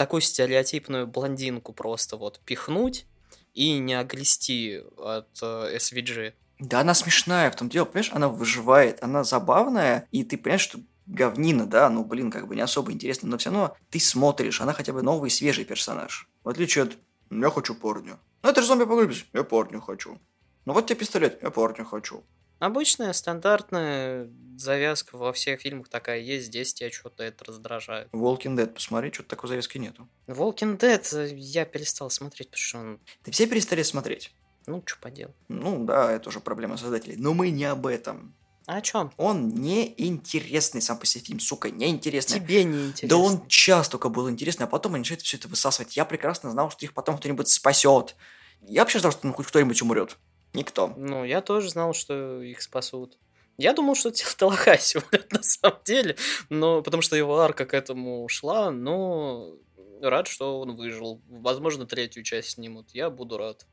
такую 0.01 0.21
стереотипную 0.21 1.05
блондинку 1.05 1.73
просто 1.73 2.17
вот 2.17 2.39
пихнуть 2.43 3.05
и 3.53 3.77
не 3.77 3.93
огрести 3.93 4.81
от 4.97 5.29
э, 5.43 5.77
SVG. 5.77 6.33
Да, 6.57 6.79
она 6.79 6.95
смешная, 6.95 7.51
в 7.51 7.55
том 7.55 7.69
дело, 7.69 7.85
понимаешь, 7.85 8.09
она 8.11 8.27
выживает, 8.27 9.03
она 9.03 9.23
забавная, 9.23 10.07
и 10.11 10.23
ты 10.23 10.39
понимаешь, 10.39 10.61
что 10.61 10.79
говнина, 11.05 11.67
да, 11.67 11.87
ну, 11.91 12.03
блин, 12.03 12.31
как 12.31 12.47
бы 12.47 12.55
не 12.55 12.61
особо 12.61 12.91
интересно, 12.91 13.29
но 13.29 13.37
все 13.37 13.51
равно 13.51 13.77
ты 13.91 13.99
смотришь, 13.99 14.59
она 14.59 14.73
хотя 14.73 14.91
бы 14.91 15.03
новый, 15.03 15.29
свежий 15.29 15.65
персонаж. 15.65 16.27
В 16.43 16.49
отличие 16.49 16.85
от 16.85 16.97
«я 17.29 17.49
хочу 17.51 17.75
порню». 17.75 18.17
Ну, 18.41 18.49
это 18.49 18.61
же 18.61 18.67
зомби-апокалипсис, 18.67 19.25
я 19.33 19.43
порню 19.43 19.81
хочу. 19.81 20.19
Ну, 20.65 20.73
вот 20.73 20.87
тебе 20.87 20.95
пистолет, 20.97 21.43
я 21.43 21.51
порню 21.51 21.85
хочу. 21.85 22.23
Обычная 22.61 23.11
стандартная 23.13 24.29
завязка 24.55 25.17
во 25.17 25.33
всех 25.33 25.61
фильмах 25.61 25.89
такая 25.89 26.19
есть, 26.19 26.45
здесь 26.45 26.75
тебя 26.75 26.91
что-то 26.91 27.23
это 27.23 27.43
раздражает. 27.45 28.07
Walking 28.11 28.55
Dead, 28.55 28.67
посмотри, 28.67 29.11
что-то 29.11 29.29
такой 29.29 29.49
завязки 29.49 29.79
нету. 29.79 30.07
Walking 30.27 30.77
Dead 30.77 31.03
э, 31.17 31.33
я 31.35 31.65
перестал 31.65 32.11
смотреть, 32.11 32.49
потому 32.49 32.61
что 32.61 32.77
он... 32.77 32.99
Ты 33.23 33.31
все 33.31 33.47
перестали 33.47 33.81
смотреть? 33.81 34.31
Ну, 34.67 34.83
что 34.85 34.99
поделать. 34.99 35.33
Ну, 35.47 35.83
да, 35.85 36.11
это 36.11 36.29
уже 36.29 36.39
проблема 36.39 36.77
создателей. 36.77 37.15
Но 37.17 37.33
мы 37.33 37.49
не 37.49 37.65
об 37.65 37.87
этом. 37.87 38.35
А 38.67 38.75
о 38.75 38.81
чем? 38.81 39.11
Он 39.17 39.49
неинтересный 39.49 40.83
сам 40.83 40.99
по 40.99 41.07
себе 41.07 41.23
фильм, 41.23 41.39
сука, 41.39 41.71
неинтересный. 41.71 42.39
Тебе 42.39 42.63
неинтересный. 42.63 43.09
Да 43.09 43.17
он 43.17 43.47
час 43.47 43.89
только 43.89 44.09
был 44.09 44.29
интересный, 44.29 44.65
а 44.65 44.69
потом 44.69 44.93
они 44.93 44.99
начинают 45.01 45.23
все 45.23 45.37
это 45.37 45.47
высасывать. 45.47 45.97
Я 45.97 46.05
прекрасно 46.05 46.51
знал, 46.51 46.69
что 46.69 46.85
их 46.85 46.93
потом 46.93 47.17
кто-нибудь 47.17 47.47
спасет. 47.47 48.15
Я 48.61 48.81
вообще 48.81 48.99
знал, 48.99 49.13
что 49.13 49.25
ну, 49.25 49.33
хоть 49.33 49.47
кто-нибудь 49.47 49.81
умрет. 49.81 50.19
Никто. 50.53 50.93
Ну, 50.97 51.23
я 51.23 51.41
тоже 51.41 51.69
знал, 51.69 51.93
что 51.93 52.41
их 52.41 52.61
спасут. 52.61 53.17
Я 53.57 53.73
думал, 53.73 53.95
что 53.95 54.11
Талахаси 54.37 54.97
умрет 55.11 55.31
на 55.31 55.43
самом 55.43 55.79
деле, 55.85 56.15
но 56.49 56.81
потому 56.81 57.01
что 57.01 57.15
его 57.15 57.39
арка 57.39 57.65
к 57.65 57.73
этому 57.73 58.27
шла, 58.27 58.71
но 58.71 59.53
рад, 60.01 60.27
что 60.27 60.59
он 60.59 60.75
выжил. 60.75 61.21
Возможно, 61.27 61.85
третью 61.85 62.23
часть 62.23 62.51
снимут. 62.51 62.89
Я 62.93 63.09
буду 63.09 63.37
рад. 63.37 63.65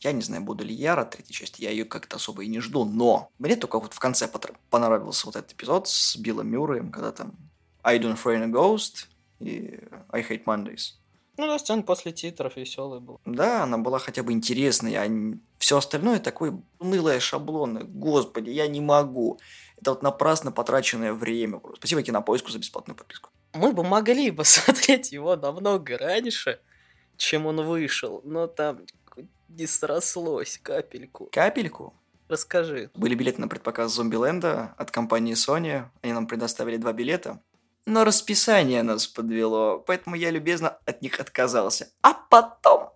Я 0.00 0.12
не 0.12 0.22
знаю, 0.22 0.42
буду 0.42 0.64
ли 0.64 0.74
я 0.74 0.96
рад 0.96 1.10
третьей 1.10 1.34
части, 1.34 1.62
я 1.62 1.70
ее 1.70 1.84
как-то 1.84 2.16
особо 2.16 2.44
и 2.44 2.48
не 2.48 2.60
жду, 2.60 2.84
но 2.84 3.30
мне 3.38 3.56
только 3.56 3.80
вот 3.80 3.94
в 3.94 3.98
конце 3.98 4.28
понравился 4.68 5.26
вот 5.26 5.36
этот 5.36 5.52
эпизод 5.52 5.88
с 5.88 6.16
Биллом 6.16 6.48
Мюрреем, 6.48 6.90
когда 6.90 7.10
там 7.10 7.34
I 7.82 7.98
don't 7.98 8.22
fear 8.22 8.42
a 8.42 8.46
ghost 8.46 9.06
и 9.40 9.80
I 10.10 10.22
hate 10.22 10.44
Mondays. 10.44 10.98
Ну 11.36 11.46
да, 11.46 11.58
сцена 11.58 11.82
после 11.82 12.12
титров 12.12 12.56
веселая 12.56 13.00
была. 13.00 13.18
Да, 13.24 13.64
она 13.64 13.78
была 13.78 13.98
хотя 13.98 14.22
бы 14.22 14.32
интересной, 14.32 14.94
а 14.96 15.36
все 15.58 15.78
остальное 15.78 16.20
такое 16.20 16.60
унылое 16.78 17.20
шаблоны. 17.20 17.84
Господи, 17.84 18.50
я 18.50 18.68
не 18.68 18.80
могу. 18.80 19.38
Это 19.76 19.90
вот 19.90 20.02
напрасно 20.02 20.52
потраченное 20.52 21.12
время. 21.12 21.60
Спасибо 21.76 22.02
Кинопоиску 22.02 22.50
за 22.50 22.58
бесплатную 22.58 22.96
подписку. 22.96 23.30
Мы 23.52 23.72
бы 23.72 23.82
могли 23.82 24.30
посмотреть 24.30 25.12
его 25.12 25.36
намного 25.36 25.98
раньше, 25.98 26.60
чем 27.16 27.46
он 27.46 27.64
вышел, 27.64 28.20
но 28.24 28.46
там 28.46 28.80
не 29.48 29.66
срослось 29.66 30.58
капельку. 30.62 31.28
Капельку? 31.32 31.94
Расскажи. 32.28 32.90
Были 32.94 33.14
билеты 33.14 33.40
на 33.40 33.48
предпоказ 33.48 33.94
Зомбиленда 33.94 34.74
от 34.76 34.90
компании 34.90 35.34
Sony. 35.34 35.84
Они 36.02 36.12
нам 36.12 36.26
предоставили 36.26 36.76
два 36.76 36.92
билета. 36.92 37.40
Но 37.86 38.04
расписание 38.04 38.82
нас 38.82 39.06
подвело, 39.06 39.78
поэтому 39.78 40.16
я 40.16 40.30
любезно 40.30 40.78
от 40.86 41.02
них 41.02 41.20
отказался. 41.20 41.90
А 42.00 42.14
потом, 42.14 42.90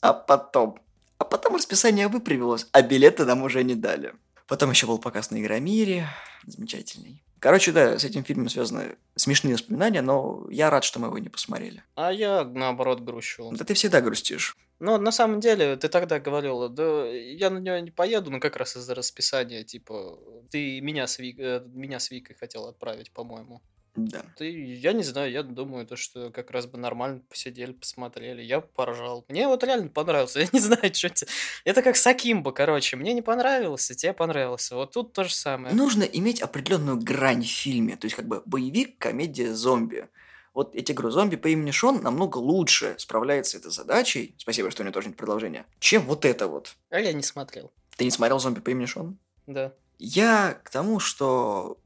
а 0.00 0.14
потом, 0.14 0.78
а 1.18 1.24
потом 1.24 1.56
расписание 1.56 2.08
выправилось, 2.08 2.66
а 2.72 2.80
билеты 2.80 3.26
нам 3.26 3.42
уже 3.42 3.62
не 3.64 3.74
дали. 3.74 4.14
Потом 4.46 4.70
еще 4.70 4.86
был 4.86 4.98
показ 4.98 5.30
на 5.30 5.40
Игромире, 5.40 6.08
замечательный. 6.46 7.22
Короче, 7.38 7.72
да, 7.72 7.98
с 7.98 8.04
этим 8.04 8.22
фильмом 8.22 8.48
связаны 8.48 8.96
смешные 9.16 9.54
воспоминания, 9.54 10.02
но 10.02 10.46
я 10.50 10.68
рад, 10.68 10.84
что 10.84 11.00
мы 11.00 11.08
его 11.08 11.18
не 11.18 11.30
посмотрели. 11.30 11.82
А 11.94 12.12
я, 12.12 12.44
наоборот, 12.44 13.00
грущу. 13.00 13.50
Да 13.52 13.64
ты 13.64 13.74
всегда 13.74 14.00
грустишь. 14.00 14.56
Ну, 14.78 14.98
на 14.98 15.12
самом 15.12 15.40
деле, 15.40 15.76
ты 15.76 15.88
тогда 15.88 16.18
говорила, 16.18 16.68
да 16.68 17.06
я 17.06 17.50
на 17.50 17.58
нее 17.58 17.80
не 17.82 17.90
поеду, 17.90 18.30
ну 18.30 18.40
как 18.40 18.56
раз 18.56 18.76
из-за 18.76 18.94
расписания, 18.94 19.62
типа, 19.62 20.18
ты 20.50 20.80
меня 20.80 21.06
с, 21.06 21.18
Вик... 21.18 21.38
э, 21.38 21.62
меня 21.66 21.98
с 21.98 22.10
Викой 22.10 22.34
хотел 22.34 22.66
отправить, 22.66 23.10
по-моему. 23.12 23.62
Да. 23.96 24.22
Ты, 24.36 24.50
я 24.74 24.92
не 24.92 25.02
знаю, 25.02 25.30
я 25.30 25.42
думаю, 25.42 25.86
то, 25.86 25.96
что 25.96 26.30
как 26.30 26.50
раз 26.50 26.66
бы 26.66 26.78
нормально 26.78 27.22
посидели, 27.28 27.72
посмотрели. 27.72 28.42
Я 28.42 28.60
поржал. 28.60 29.24
Мне 29.28 29.48
вот 29.48 29.64
реально 29.64 29.88
понравился. 29.88 30.40
Я 30.40 30.48
не 30.52 30.60
знаю, 30.60 30.94
что 30.94 31.08
это. 31.08 31.26
Это 31.64 31.82
как 31.82 31.96
Сакимба, 31.96 32.52
короче. 32.52 32.96
Мне 32.96 33.12
не 33.12 33.22
понравился, 33.22 33.94
тебе 33.94 34.12
понравился. 34.12 34.76
Вот 34.76 34.92
тут 34.92 35.12
то 35.12 35.24
же 35.24 35.34
самое. 35.34 35.74
Нужно 35.74 36.04
иметь 36.04 36.40
определенную 36.40 36.98
грань 36.98 37.42
в 37.42 37.50
фильме. 37.50 37.96
То 37.96 38.06
есть, 38.06 38.16
как 38.16 38.26
бы 38.26 38.42
боевик, 38.46 38.98
комедия, 38.98 39.54
зомби. 39.54 40.08
Вот 40.54 40.72
тебе 40.72 40.94
говорю, 40.94 41.10
зомби 41.10 41.36
по 41.36 41.48
имени 41.48 41.70
Шон 41.70 42.02
намного 42.02 42.38
лучше 42.38 42.94
справляется 42.98 43.52
с 43.52 43.60
этой 43.60 43.70
задачей. 43.70 44.34
Спасибо, 44.36 44.70
что 44.70 44.82
у 44.82 44.84
него 44.84 44.92
тоже 44.92 45.08
нет 45.08 45.16
продолжения. 45.16 45.64
Чем 45.78 46.02
вот 46.02 46.24
это 46.24 46.48
вот. 46.48 46.74
А 46.90 47.00
я 47.00 47.12
не 47.12 47.22
смотрел. 47.22 47.70
Ты 47.96 48.04
не 48.04 48.10
смотрел 48.10 48.38
зомби 48.40 48.60
по 48.60 48.70
имени 48.70 48.86
Шон? 48.86 49.18
Да. 49.46 49.72
Я 49.98 50.58
к 50.64 50.70
тому, 50.70 50.98
что 50.98 51.78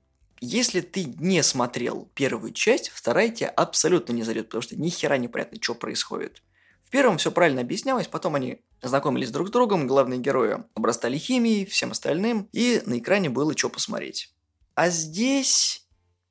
если 0.45 0.81
ты 0.81 1.05
не 1.05 1.43
смотрел 1.43 2.11
первую 2.15 2.53
часть, 2.53 2.91
вторая 2.91 3.31
тебя 3.31 3.49
абсолютно 3.49 4.13
не 4.13 4.23
зайдет, 4.23 4.47
потому 4.47 4.63
что 4.63 4.77
ни 4.77 4.89
хера 4.89 5.17
непонятно, 5.17 5.59
что 5.61 5.75
происходит. 5.75 6.43
В 6.85 6.91
первом 6.91 7.19
все 7.19 7.33
правильно 7.33 7.63
объяснялось, 7.63 8.07
потом 8.07 8.35
они 8.35 8.61
знакомились 8.83 9.31
друг 9.31 9.49
с 9.49 9.51
другом, 9.51 9.87
главные 9.87 10.21
герои 10.21 10.65
обрастали 10.75 11.19
химией, 11.19 11.65
всем 11.65 11.91
остальным, 11.91 12.49
и 12.53 12.83
на 12.87 12.99
экране 12.99 13.31
было 13.31 13.57
что 13.57 13.69
посмотреть. 13.71 14.33
А 14.75 14.91
здесь, 14.91 15.87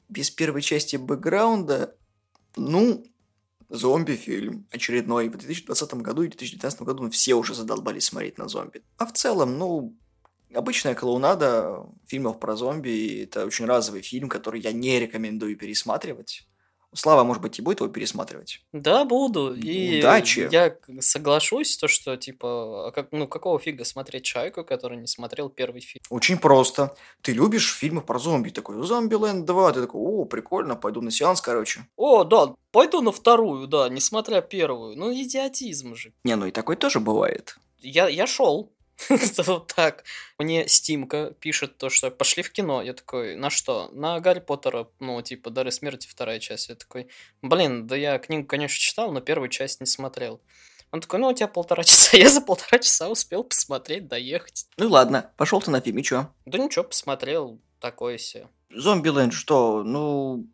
без 0.10 0.30
первой 0.30 0.62
части 0.62 0.96
бэкграунда, 0.96 1.96
ну, 2.56 3.04
зомби-фильм 3.70 4.68
очередной. 4.72 5.30
В 5.30 5.38
2020 5.38 5.94
году 5.96 6.24
и 6.24 6.28
2019 6.28 6.82
году 6.84 7.10
все 7.10 7.34
уже 7.34 7.56
задолбались 7.56 8.06
смотреть 8.06 8.38
на 8.38 8.48
зомби. 8.48 8.84
А 8.98 9.06
в 9.06 9.14
целом, 9.14 9.58
ну, 9.58 9.98
Обычная 10.54 10.96
клоунада 10.96 11.86
фильмов 12.06 12.40
про 12.40 12.56
зомби– 12.56 13.24
это 13.24 13.46
очень 13.46 13.66
разовый 13.66 14.02
фильм, 14.02 14.30
который 14.30 14.62
я 14.62 14.72
не 14.72 15.00
рекомендую 15.00 15.58
пересматривать. 15.58 16.48
Слава, 16.96 17.24
может 17.24 17.42
быть, 17.42 17.58
и 17.58 17.62
будет 17.62 17.80
его 17.80 17.90
пересматривать? 17.90 18.62
Да, 18.72 19.04
буду. 19.04 19.56
И 19.56 20.00
Удачи. 20.00 20.48
Я 20.52 20.76
соглашусь, 21.00 21.76
то, 21.78 21.88
что, 21.88 22.16
типа, 22.18 22.88
а 22.88 22.92
как, 22.92 23.08
ну, 23.12 23.28
какого 23.28 23.60
фига 23.60 23.84
смотреть 23.84 24.24
человеку, 24.24 24.64
который 24.64 24.98
не 24.98 25.08
смотрел 25.08 25.50
первый 25.50 25.82
фильм? 25.82 26.04
Очень 26.10 26.38
просто. 26.38 26.96
Ты 27.22 27.34
любишь 27.34 27.74
фильмы 27.74 28.02
про 28.02 28.20
зомби. 28.20 28.50
Такой, 28.50 28.86
Зомбиленд 28.86 29.46
2. 29.46 29.72
Ты 29.72 29.82
такой, 29.82 30.02
о, 30.02 30.26
прикольно, 30.26 30.76
пойду 30.76 31.02
на 31.02 31.10
сеанс, 31.10 31.42
короче. 31.42 31.88
О, 31.96 32.24
да, 32.24 32.54
пойду 32.72 33.02
на 33.02 33.12
вторую, 33.12 33.68
да, 33.68 33.90
несмотря 33.90 34.42
первую. 34.42 34.96
Ну, 34.96 35.12
идиотизм 35.12 35.96
же. 35.96 36.14
Не, 36.24 36.36
ну 36.36 36.46
и 36.46 36.52
такой 36.52 36.76
тоже 36.76 37.00
бывает. 37.00 37.58
Я, 37.80 38.08
я 38.08 38.28
шел. 38.28 38.72
Вот 39.38 39.74
так. 39.76 40.04
Мне 40.38 40.68
Стимка 40.68 41.32
пишет 41.40 41.78
то, 41.78 41.90
что 41.90 42.12
пошли 42.12 42.44
в 42.44 42.52
кино. 42.52 42.82
Я 42.82 42.94
такой, 42.94 43.36
на 43.36 43.50
что? 43.50 43.90
На 43.94 44.20
Гарри 44.20 44.40
Поттера, 44.40 44.88
ну, 45.00 45.22
типа, 45.22 45.50
Дары 45.50 45.72
смерти, 45.72 46.08
вторая 46.08 46.40
часть. 46.40 46.70
Я 46.70 46.76
такой, 46.76 47.08
блин, 47.42 47.88
да 47.88 47.96
я 47.96 48.18
книгу, 48.20 48.46
конечно, 48.46 48.78
читал, 48.78 49.12
но 49.12 49.22
первую 49.22 49.50
часть 49.50 49.80
не 49.80 49.88
смотрел. 49.88 50.42
Он 50.92 51.02
такой, 51.02 51.20
ну, 51.20 51.28
у 51.28 51.34
тебя 51.34 51.48
полтора 51.48 51.84
часа. 51.84 52.18
Я 52.18 52.30
за 52.30 52.42
полтора 52.42 52.80
часа 52.80 53.10
успел 53.10 53.44
посмотреть, 53.44 54.08
доехать. 54.08 54.68
Ну 54.78 54.90
ладно, 54.90 55.32
пошел 55.38 55.62
ты 55.62 55.72
на 55.72 55.82
фильм, 55.82 55.98
и 55.98 56.04
чё? 56.04 56.30
Да 56.46 56.58
ничего, 56.58 56.84
посмотрел, 56.84 57.60
такое 57.80 58.18
себе. 58.18 58.48
Зомбиленд 58.70 59.34
что? 59.34 59.84
Ну, 59.84 60.48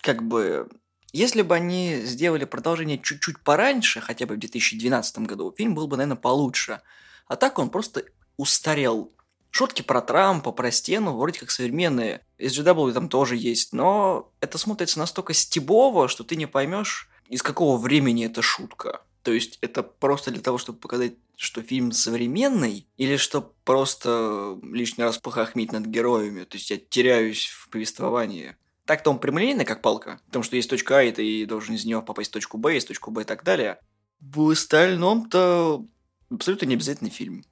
как 0.00 0.22
бы... 0.22 0.68
Если 1.12 1.42
бы 1.42 1.54
они 1.54 2.00
сделали 2.02 2.44
продолжение 2.44 2.98
чуть-чуть 2.98 3.38
пораньше, 3.44 4.00
хотя 4.00 4.26
бы 4.26 4.34
в 4.34 4.38
2012 4.38 5.18
году, 5.20 5.54
фильм 5.56 5.76
был 5.76 5.86
бы, 5.86 5.96
наверное, 5.96 6.20
получше. 6.20 6.80
А 7.26 7.36
так 7.36 7.58
он 7.58 7.70
просто 7.70 8.04
устарел. 8.36 9.12
Шутки 9.50 9.82
про 9.82 10.00
Трампа, 10.00 10.50
про 10.50 10.70
стену 10.70 11.16
вроде 11.16 11.38
как 11.38 11.50
современные. 11.50 12.26
SGW 12.38 12.92
там 12.92 13.08
тоже 13.08 13.36
есть, 13.36 13.72
но 13.72 14.32
это 14.40 14.58
смотрится 14.58 14.98
настолько 14.98 15.32
стебово, 15.32 16.08
что 16.08 16.24
ты 16.24 16.34
не 16.36 16.46
поймешь, 16.46 17.08
из 17.28 17.42
какого 17.42 17.78
времени 17.78 18.26
эта 18.26 18.42
шутка. 18.42 19.02
То 19.22 19.32
есть 19.32 19.58
это 19.62 19.82
просто 19.82 20.30
для 20.30 20.42
того, 20.42 20.58
чтобы 20.58 20.78
показать, 20.78 21.14
что 21.36 21.62
фильм 21.62 21.92
современный, 21.92 22.86
или 22.96 23.16
что 23.16 23.54
просто 23.64 24.58
лишний 24.62 25.04
раз 25.04 25.18
похохмить 25.18 25.72
над 25.72 25.86
героями. 25.86 26.44
То 26.44 26.56
есть 26.58 26.70
я 26.70 26.76
теряюсь 26.76 27.46
в 27.46 27.70
повествовании. 27.70 28.56
Так-то 28.84 29.10
он 29.10 29.18
прямолинейный, 29.18 29.64
как 29.64 29.80
палка, 29.80 30.20
потому 30.26 30.42
что 30.42 30.56
есть 30.56 30.68
точка 30.68 30.98
А, 30.98 31.02
и 31.02 31.10
ты 31.10 31.46
должен 31.46 31.74
из 31.74 31.86
нее 31.86 32.02
попасть 32.02 32.30
в 32.30 32.34
точку 32.34 32.58
Б, 32.58 32.76
из 32.76 32.84
точку 32.84 33.10
Б 33.10 33.22
и 33.22 33.24
так 33.24 33.42
далее. 33.42 33.78
В 34.20 34.50
остальном-то 34.50 35.86
абсолютно 36.30 36.66
не 36.66 36.74
обязательный 36.74 37.10
фильм. 37.10 37.44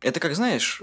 Это 0.00 0.20
как, 0.20 0.34
знаешь, 0.34 0.82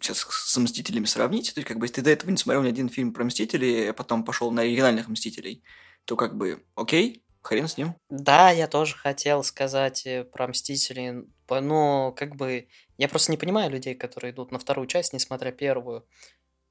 сейчас 0.00 0.26
с 0.28 0.56
«Мстителями» 0.56 1.04
сравнить, 1.04 1.52
то 1.54 1.60
есть, 1.60 1.68
как 1.68 1.78
бы, 1.78 1.86
если 1.86 1.96
ты 1.96 2.02
до 2.02 2.10
этого 2.10 2.30
не 2.30 2.36
смотрел 2.36 2.62
ни 2.62 2.68
один 2.68 2.88
фильм 2.88 3.12
про 3.12 3.24
«Мстителей», 3.24 3.90
а 3.90 3.92
потом 3.92 4.24
пошел 4.24 4.50
на 4.50 4.62
оригинальных 4.62 5.08
«Мстителей», 5.08 5.62
то, 6.04 6.16
как 6.16 6.36
бы, 6.36 6.64
окей, 6.74 7.22
хрен 7.42 7.68
с 7.68 7.76
ним. 7.76 7.94
Да, 8.08 8.50
я 8.50 8.68
тоже 8.68 8.96
хотел 8.96 9.42
сказать 9.44 10.06
э, 10.06 10.24
про 10.24 10.48
«Мстителей», 10.48 11.26
но, 11.48 12.12
как 12.12 12.36
бы, 12.36 12.68
я 12.98 13.08
просто 13.08 13.30
не 13.30 13.38
понимаю 13.38 13.70
людей, 13.70 13.94
которые 13.94 14.32
идут 14.32 14.52
на 14.52 14.58
вторую 14.58 14.86
часть, 14.86 15.12
несмотря 15.12 15.52
первую. 15.52 16.06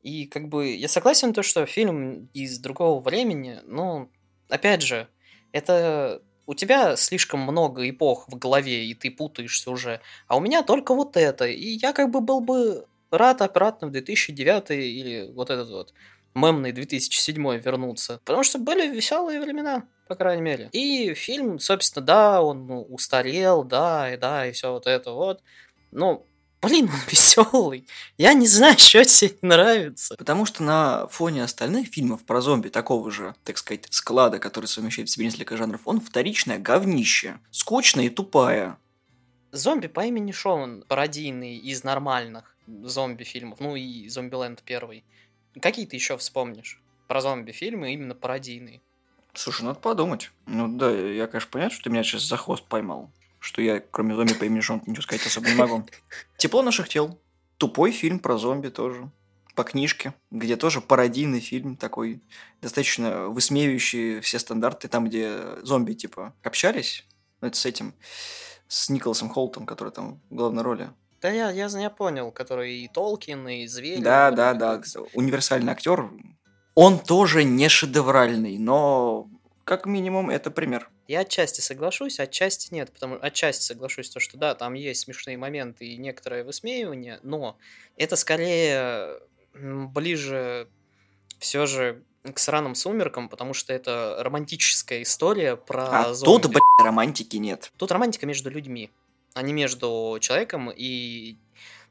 И, 0.02 0.26
как 0.26 0.48
бы, 0.48 0.74
я 0.74 0.88
согласен 0.88 1.34
то, 1.34 1.44
что 1.44 1.66
фильм 1.66 2.30
из 2.34 2.58
другого 2.58 3.02
времени, 3.02 3.60
но, 3.66 4.10
опять 4.50 4.82
же, 4.82 5.08
это 5.52 6.24
у 6.52 6.54
тебя 6.54 6.98
слишком 6.98 7.40
много 7.40 7.90
эпох 7.90 8.28
в 8.28 8.38
голове, 8.38 8.86
и 8.86 8.94
ты 8.94 9.10
путаешься 9.10 9.72
уже. 9.72 10.02
А 10.28 10.36
у 10.36 10.42
меня 10.42 10.64
только 10.64 10.94
вот 10.94 11.16
это. 11.16 11.46
И 11.46 11.78
я 11.82 11.94
как 11.94 12.12
бы 12.12 12.20
был 12.20 12.42
бы 12.42 12.86
рад 13.10 13.42
обратно 13.42 13.88
в 13.88 13.92
2009 13.92 14.72
или 14.72 15.32
вот 15.32 15.50
этот 15.50 15.70
вот 15.70 15.94
мемный 16.36 16.74
2007 16.74 17.58
вернуться. 17.58 18.20
Потому 18.26 18.44
что 18.44 18.60
были 18.60 18.94
веселые 18.94 19.40
времена, 19.40 19.84
по 20.10 20.16
крайней 20.16 20.42
мере. 20.42 20.70
И 20.74 21.14
фильм, 21.14 21.58
собственно, 21.58 22.06
да, 22.06 22.42
он 22.42 22.68
ну, 22.68 22.82
устарел, 22.82 23.64
да, 23.64 24.14
и 24.14 24.18
да, 24.18 24.46
и 24.46 24.52
все 24.52 24.74
вот 24.74 24.88
это 24.88 25.14
вот. 25.14 25.42
Но 25.92 26.26
блин, 26.62 26.90
он 26.90 27.00
веселый. 27.10 27.88
Я 28.18 28.34
не 28.34 28.48
знаю, 28.48 28.78
что 28.78 29.04
тебе 29.04 29.38
не 29.42 29.50
нравится. 29.50 30.16
Потому 30.18 30.46
что 30.46 30.64
на 30.64 31.08
фоне 31.08 31.44
остальных 31.44 31.88
фильмов 31.90 32.24
про 32.24 32.42
зомби 32.42 32.70
такого 32.70 33.12
же, 33.12 33.36
так 33.44 33.58
сказать, 33.58 33.88
склада, 33.90 34.40
который 34.40 34.68
совмещает 34.68 35.10
в 35.10 35.12
себе 35.12 35.26
несколько 35.26 35.58
жанров, 35.58 35.82
он 35.86 36.00
вторичное 36.00 36.60
говнище. 36.60 37.40
Скучное 37.52 38.06
и 38.06 38.10
тупая. 38.10 38.78
Зомби 39.52 39.88
по 39.88 40.06
имени 40.06 40.32
Шон 40.32 40.86
пародийный 40.88 41.58
из 41.58 41.84
нормальных 41.84 42.56
зомби-фильмов. 42.68 43.60
Ну 43.60 43.76
и 43.76 44.08
Зомбиленд 44.08 44.64
первый. 44.64 45.04
Какие 45.62 45.86
ты 45.86 45.98
еще 45.98 46.18
вспомнишь 46.18 46.82
про 47.10 47.20
зомби-фильмы 47.20 47.94
именно 47.94 48.16
пародийные? 48.16 48.82
Слушай, 49.34 49.64
надо 49.64 49.80
подумать. 49.80 50.32
Ну 50.46 50.78
да, 50.78 50.90
я, 50.90 51.28
конечно, 51.28 51.50
понятно, 51.52 51.76
что 51.76 51.84
ты 51.84 51.90
меня 51.90 52.04
сейчас 52.04 52.24
за 52.24 52.38
хвост 52.38 52.66
поймал 52.66 53.12
что 53.42 53.62
я, 53.62 53.80
кроме 53.80 54.16
зомби 54.16 54.34
по 54.36 54.46
имени 54.46 54.62
Шон, 54.62 54.82
ничего 54.86 55.02
сказать 55.02 55.26
особо 55.26 55.50
не 55.50 55.56
могу. 55.56 55.84
Тепло 56.38 56.62
наших 56.62 56.88
тел. 56.88 57.20
Тупой 57.58 57.92
фильм 57.92 58.20
про 58.20 58.38
зомби 58.38 58.70
тоже. 58.70 59.10
По 59.56 59.64
книжке, 59.64 60.14
где 60.30 60.56
тоже 60.56 60.80
пародийный 60.80 61.42
фильм 61.42 61.76
такой, 61.76 62.22
достаточно 62.62 63.28
высмеивающий 63.28 64.22
все 64.22 64.40
стандарты, 64.40 64.88
там, 64.88 65.06
где 65.06 65.58
зомби, 65.64 65.94
типа, 65.94 66.34
общались. 66.44 67.04
Ну, 67.42 67.48
это 67.48 67.58
с 67.58 67.66
этим, 67.66 67.94
с 68.68 68.90
Николасом 68.90 69.30
Холтом, 69.30 69.66
который 69.66 69.92
там 69.92 70.22
в 70.30 70.36
главной 70.36 70.64
роли. 70.64 70.92
Да 71.20 71.30
я, 71.30 71.50
я, 71.50 71.68
я 71.68 71.90
понял, 71.90 72.32
который 72.32 72.78
и 72.78 72.88
Толкин, 72.88 73.48
и 73.50 73.68
Зверь. 73.68 74.02
Да, 74.02 74.32
да, 74.32 74.54
да. 74.54 74.82
Универсальный 75.14 75.74
актер. 75.74 76.10
Он 76.76 77.00
тоже 77.00 77.44
не 77.44 77.68
шедевральный, 77.70 78.58
но 78.58 79.28
как 79.64 79.86
минимум 79.86 80.30
это 80.30 80.52
пример. 80.52 80.90
Я 81.08 81.22
отчасти 81.22 81.62
соглашусь, 81.62 82.20
отчасти 82.20 82.74
нет, 82.74 82.92
потому 82.92 83.18
отчасти 83.22 83.64
соглашусь, 83.64 84.10
то, 84.10 84.20
что 84.20 84.38
да, 84.38 84.56
там 84.56 84.74
есть 84.74 85.02
смешные 85.02 85.38
моменты 85.38 85.86
и 85.86 85.98
некоторое 85.98 86.44
высмеивание, 86.44 87.20
но 87.24 87.58
это 87.98 88.16
скорее 88.16 89.20
ближе 89.54 90.68
все 91.40 91.66
же 91.66 92.04
к 92.24 92.40
сраным 92.40 92.76
сумеркам, 92.76 93.30
потому 93.30 93.54
что 93.54 93.74
это 93.74 94.18
романтическая 94.20 95.02
история 95.02 95.56
про 95.56 96.08
а 96.10 96.14
зомби. 96.14 96.44
тут, 96.44 96.52
блядь, 96.52 96.62
романтики 96.86 97.38
нет. 97.38 97.72
Тут 97.78 97.92
романтика 97.92 98.26
между 98.26 98.50
людьми, 98.50 98.92
а 99.34 99.42
не 99.42 99.54
между 99.54 100.18
человеком 100.22 100.70
и 100.70 101.36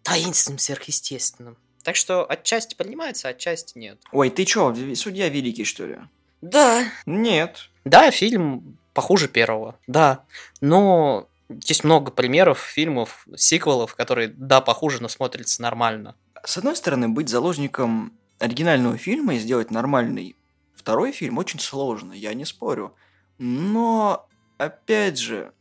таинственным 0.02 0.58
сверхъестественным. 0.58 1.58
Так 1.82 1.96
что 1.96 2.30
отчасти 2.30 2.74
принимается, 2.74 3.28
отчасти 3.28 3.78
нет. 3.78 4.00
Ой, 4.12 4.30
ты 4.30 4.44
чё, 4.44 4.74
судья 4.94 5.28
великий, 5.28 5.64
что 5.64 5.86
ли? 5.86 5.98
Да. 6.40 6.84
Нет. 7.06 7.70
Да, 7.84 8.10
фильм 8.10 8.78
похуже 8.94 9.28
первого, 9.28 9.78
да. 9.86 10.24
Но 10.60 11.28
есть 11.48 11.84
много 11.84 12.10
примеров 12.10 12.58
фильмов, 12.60 13.26
сиквелов, 13.36 13.94
которые, 13.94 14.28
да, 14.28 14.60
похуже, 14.60 15.02
но 15.02 15.08
смотрятся 15.08 15.62
нормально. 15.62 16.16
С 16.44 16.56
одной 16.58 16.76
стороны, 16.76 17.08
быть 17.08 17.28
заложником 17.28 18.12
оригинального 18.38 18.96
фильма 18.96 19.34
и 19.34 19.38
сделать 19.38 19.70
нормальный 19.70 20.36
второй 20.74 21.12
фильм 21.12 21.38
очень 21.38 21.60
сложно, 21.60 22.12
я 22.12 22.34
не 22.34 22.44
спорю. 22.44 22.94
Но, 23.38 24.26
опять 24.58 25.18
же, 25.18 25.52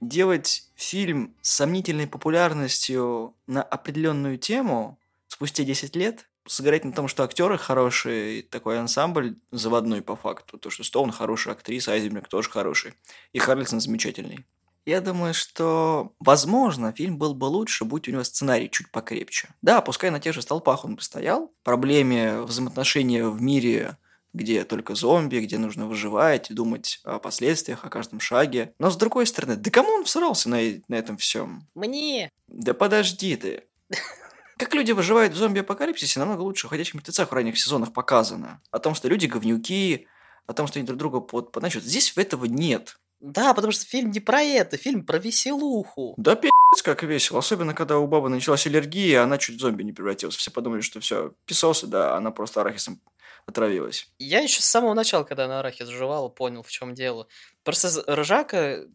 делать 0.00 0.68
фильм 0.74 1.34
с 1.40 1.50
сомнительной 1.50 2.06
популярностью 2.06 3.34
на 3.46 3.62
определенную 3.62 4.38
тему 4.38 4.98
спустя 5.28 5.64
10 5.64 5.96
лет, 5.96 6.28
сыграть 6.46 6.84
на 6.84 6.92
том, 6.92 7.08
что 7.08 7.24
актеры 7.24 7.58
хорошие, 7.58 8.42
такой 8.42 8.78
ансамбль 8.78 9.36
заводной 9.50 10.02
по 10.02 10.16
факту. 10.16 10.58
То, 10.58 10.70
что 10.70 10.84
Стоун 10.84 11.12
хорошая 11.12 11.54
актриса, 11.54 11.92
Айзенберг 11.92 12.28
тоже 12.28 12.50
хороший. 12.50 12.94
И 13.32 13.38
Харлисон 13.38 13.80
замечательный. 13.80 14.44
Я 14.86 15.00
думаю, 15.00 15.32
что, 15.32 16.12
возможно, 16.20 16.92
фильм 16.92 17.16
был 17.16 17.34
бы 17.34 17.46
лучше, 17.46 17.86
будь 17.86 18.06
у 18.08 18.12
него 18.12 18.22
сценарий 18.22 18.70
чуть 18.70 18.90
покрепче. 18.90 19.48
Да, 19.62 19.80
пускай 19.80 20.10
на 20.10 20.20
тех 20.20 20.34
же 20.34 20.42
столпах 20.42 20.84
он 20.84 20.96
бы 20.96 21.02
стоял. 21.02 21.52
Проблеме 21.62 22.42
взаимоотношения 22.42 23.26
в 23.26 23.40
мире 23.40 23.96
где 24.34 24.64
только 24.64 24.94
зомби, 24.94 25.38
где 25.38 25.58
нужно 25.58 25.86
выживать, 25.86 26.52
думать 26.52 27.00
о 27.04 27.18
последствиях, 27.18 27.84
о 27.84 27.88
каждом 27.88 28.20
шаге. 28.20 28.74
Но 28.78 28.90
с 28.90 28.96
другой 28.96 29.26
стороны, 29.26 29.56
да 29.56 29.70
кому 29.70 29.90
он 29.90 30.04
всрался 30.04 30.50
на, 30.50 30.58
на 30.88 30.96
этом 30.96 31.16
всем? 31.16 31.66
Мне! 31.74 32.30
Да 32.48 32.74
подожди 32.74 33.36
ты. 33.36 33.62
Как 34.64 34.72
люди 34.72 34.92
выживают 34.92 35.34
в 35.34 35.36
зомби-апокалипсисе, 35.36 36.18
намного 36.18 36.40
лучше 36.40 36.66
в 36.66 36.70
«Ходячих 36.70 36.94
мертвецах» 36.94 37.30
в 37.30 37.34
ранних 37.34 37.58
сезонах 37.58 37.92
показано. 37.92 38.62
О 38.70 38.78
том, 38.78 38.94
что 38.94 39.08
люди 39.08 39.26
говнюки, 39.26 40.08
о 40.46 40.54
том, 40.54 40.66
что 40.66 40.78
они 40.78 40.86
друг 40.86 40.98
друга 40.98 41.20
под... 41.20 41.52
под... 41.52 41.60
Значит, 41.60 41.84
здесь 41.84 42.16
этого 42.16 42.46
нет. 42.46 42.98
Да, 43.20 43.52
потому 43.52 43.72
что 43.72 43.84
фильм 43.84 44.10
не 44.10 44.20
про 44.20 44.40
это, 44.40 44.78
фильм 44.78 45.04
про 45.04 45.18
веселуху. 45.18 46.14
Да 46.16 46.34
пи***ц 46.34 46.82
как 46.82 47.02
весело. 47.02 47.40
Особенно, 47.40 47.74
когда 47.74 47.98
у 47.98 48.06
бабы 48.06 48.30
началась 48.30 48.66
аллергия, 48.66 49.22
она 49.22 49.36
чуть 49.36 49.56
в 49.56 49.60
зомби 49.60 49.82
не 49.82 49.92
превратилась. 49.92 50.34
Все 50.34 50.50
подумали, 50.50 50.80
что 50.80 50.98
все, 50.98 51.34
писосы, 51.44 51.86
да, 51.86 52.16
она 52.16 52.30
просто 52.30 52.62
арахисом 52.62 53.02
отравилась. 53.44 54.08
Я 54.18 54.40
еще 54.40 54.62
с 54.62 54.64
самого 54.64 54.94
начала, 54.94 55.24
когда 55.24 55.46
на 55.46 55.58
арахис 55.58 55.88
жевала, 55.88 56.30
понял, 56.30 56.62
в 56.62 56.70
чем 56.70 56.94
дело. 56.94 57.28
Просто 57.64 58.02
Ржака 58.10 58.86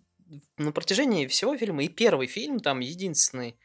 на 0.57 0.71
протяжении 0.71 1.27
всего 1.27 1.55
фильма, 1.55 1.83
и 1.83 1.89
первый 1.89 2.25
фильм 2.25 2.59
там 2.59 2.79
единственный 2.79 3.55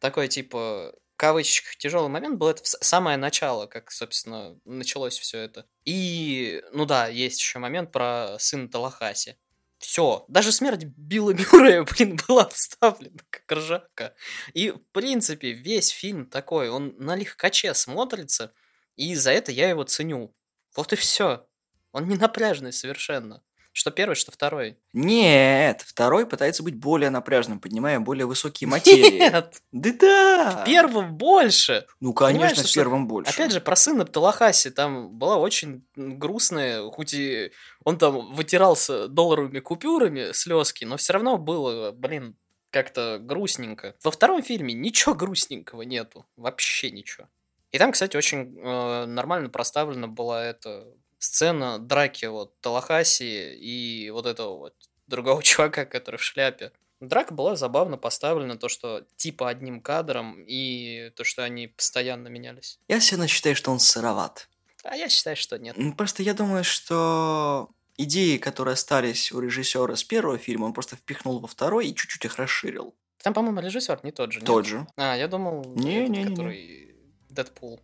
такой, 0.00 0.26
типа, 0.26 0.92
кавычках 1.22 1.76
тяжелый 1.76 2.08
момент 2.08 2.36
был 2.36 2.48
это 2.48 2.62
самое 2.64 3.16
начало, 3.16 3.68
как, 3.68 3.92
собственно, 3.92 4.58
началось 4.64 5.16
все 5.16 5.38
это. 5.38 5.66
И, 5.84 6.60
ну 6.72 6.84
да, 6.84 7.06
есть 7.06 7.38
еще 7.38 7.60
момент 7.60 7.92
про 7.92 8.34
сына 8.40 8.68
Талахаси. 8.68 9.36
Все. 9.78 10.24
Даже 10.26 10.50
смерть 10.50 10.82
Билла 10.82 11.30
Мюррея, 11.30 11.84
блин, 11.96 12.18
была 12.26 12.48
вставлена 12.48 13.20
как 13.30 13.56
ржака. 13.56 14.16
И, 14.52 14.70
в 14.70 14.80
принципе, 14.90 15.52
весь 15.52 15.90
фильм 15.90 16.26
такой, 16.26 16.70
он 16.70 16.96
на 16.98 17.14
легкаче 17.14 17.72
смотрится, 17.74 18.52
и 18.96 19.14
за 19.14 19.30
это 19.30 19.52
я 19.52 19.68
его 19.68 19.84
ценю. 19.84 20.34
Вот 20.74 20.92
и 20.92 20.96
все. 20.96 21.46
Он 21.92 22.08
не 22.08 22.16
напряжный 22.16 22.72
совершенно. 22.72 23.44
Что 23.72 23.90
первый, 23.90 24.14
что 24.14 24.30
второй. 24.30 24.76
Нет, 24.92 25.82
второй 25.86 26.26
пытается 26.26 26.62
быть 26.62 26.74
более 26.74 27.08
напряжным, 27.08 27.58
поднимая 27.58 28.00
более 28.00 28.26
высокие 28.26 28.68
материи. 28.68 29.18
Нет! 29.18 29.62
Да 29.72 29.90
да! 29.98 30.62
В 30.62 30.64
первом 30.66 31.16
больше! 31.16 31.86
Ну, 32.00 32.12
конечно, 32.12 32.62
в 32.62 32.72
первом 32.72 33.08
больше. 33.08 33.32
Опять 33.32 33.52
же, 33.52 33.60
про 33.60 33.74
сына 33.74 34.04
Пталахаси 34.04 34.70
там 34.70 35.10
была 35.10 35.38
очень 35.38 35.86
грустная, 35.96 36.82
хоть 36.90 37.14
и 37.14 37.52
он 37.84 37.96
там 37.96 38.34
вытирался 38.34 39.08
долларовыми 39.08 39.60
купюрами, 39.60 40.32
слезки, 40.32 40.84
но 40.84 40.98
все 40.98 41.14
равно 41.14 41.38
было, 41.38 41.92
блин, 41.92 42.36
как-то 42.70 43.18
грустненько. 43.20 43.94
Во 44.02 44.10
втором 44.10 44.42
фильме 44.42 44.74
ничего 44.74 45.14
грустненького 45.14 45.82
нету. 45.82 46.26
Вообще 46.36 46.90
ничего. 46.90 47.28
И 47.70 47.78
там, 47.78 47.92
кстати, 47.92 48.16
очень 48.16 48.58
э, 48.58 49.06
нормально 49.06 49.48
проставлена 49.48 50.06
была 50.06 50.44
эта 50.44 50.86
сцена 51.22 51.78
драки 51.78 52.26
вот 52.26 52.60
Талахаси 52.60 53.54
и 53.54 54.10
вот 54.10 54.26
этого 54.26 54.56
вот 54.58 54.74
другого 55.06 55.42
чувака, 55.42 55.84
который 55.84 56.16
в 56.16 56.22
шляпе. 56.22 56.72
Драка 57.00 57.34
была 57.34 57.56
забавно 57.56 57.96
поставлена, 57.96 58.56
то, 58.56 58.68
что 58.68 59.04
типа 59.16 59.48
одним 59.48 59.80
кадром, 59.80 60.44
и 60.46 61.10
то, 61.16 61.24
что 61.24 61.42
они 61.42 61.66
постоянно 61.66 62.28
менялись. 62.28 62.78
Я 62.86 63.00
все 63.00 63.16
равно 63.16 63.26
считаю, 63.26 63.56
что 63.56 63.72
он 63.72 63.80
сыроват. 63.80 64.48
А 64.84 64.96
я 64.96 65.08
считаю, 65.08 65.36
что 65.36 65.58
нет. 65.58 65.76
Просто 65.96 66.22
я 66.22 66.32
думаю, 66.34 66.62
что 66.62 67.70
идеи, 67.96 68.36
которые 68.36 68.74
остались 68.74 69.32
у 69.32 69.40
режиссера 69.40 69.96
с 69.96 70.04
первого 70.04 70.38
фильма, 70.38 70.66
он 70.66 70.72
просто 70.72 70.94
впихнул 70.96 71.40
во 71.40 71.48
второй 71.48 71.88
и 71.88 71.94
чуть-чуть 71.94 72.24
их 72.24 72.36
расширил. 72.36 72.94
Там, 73.22 73.34
по-моему, 73.34 73.60
режиссер 73.60 74.00
не 74.04 74.12
тот 74.12 74.32
же. 74.32 74.40
Тот 74.40 74.64
нет? 74.64 74.70
же. 74.70 74.86
А, 74.96 75.16
я 75.16 75.28
думал, 75.28 75.64
не, 75.74 75.98
этот, 75.98 76.10
не, 76.10 76.22
не, 76.22 76.30
который 76.30 76.96
Дэдпул. 77.30 77.80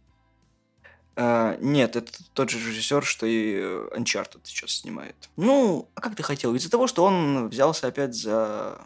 А, 1.21 1.57
нет, 1.61 1.97
это 1.97 2.13
тот 2.33 2.49
же 2.49 2.59
режиссер, 2.59 3.05
что 3.05 3.27
и 3.27 3.57
Uncharted 3.93 4.41
сейчас 4.45 4.71
снимает. 4.71 5.17
Ну, 5.37 5.89
а 5.97 6.01
как 6.01 6.15
ты 6.15 6.23
хотел? 6.23 6.55
Из-за 6.55 6.71
того, 6.71 6.87
что 6.87 7.03
он 7.03 7.49
взялся 7.49 7.89
опять 7.89 8.15
за 8.15 8.79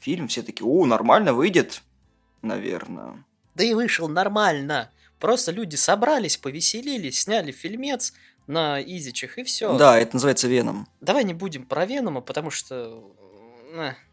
фильм, 0.00 0.28
все 0.28 0.42
таки 0.42 0.64
о, 0.64 0.86
нормально 0.86 1.34
выйдет, 1.34 1.82
наверное. 2.40 3.22
Да 3.54 3.64
и 3.64 3.74
вышел 3.74 4.08
нормально. 4.08 4.90
Просто 5.20 5.52
люди 5.52 5.76
собрались, 5.76 6.38
повеселились, 6.38 7.20
сняли 7.20 7.52
фильмец 7.52 8.14
на 8.46 8.80
изичах 8.80 9.36
и 9.36 9.44
все. 9.44 9.76
Да, 9.76 9.98
это 9.98 10.16
называется 10.16 10.48
Веном. 10.48 10.88
Давай 11.02 11.22
не 11.24 11.34
будем 11.34 11.66
про 11.66 11.84
Венома, 11.84 12.22
потому 12.22 12.50
что 12.50 13.14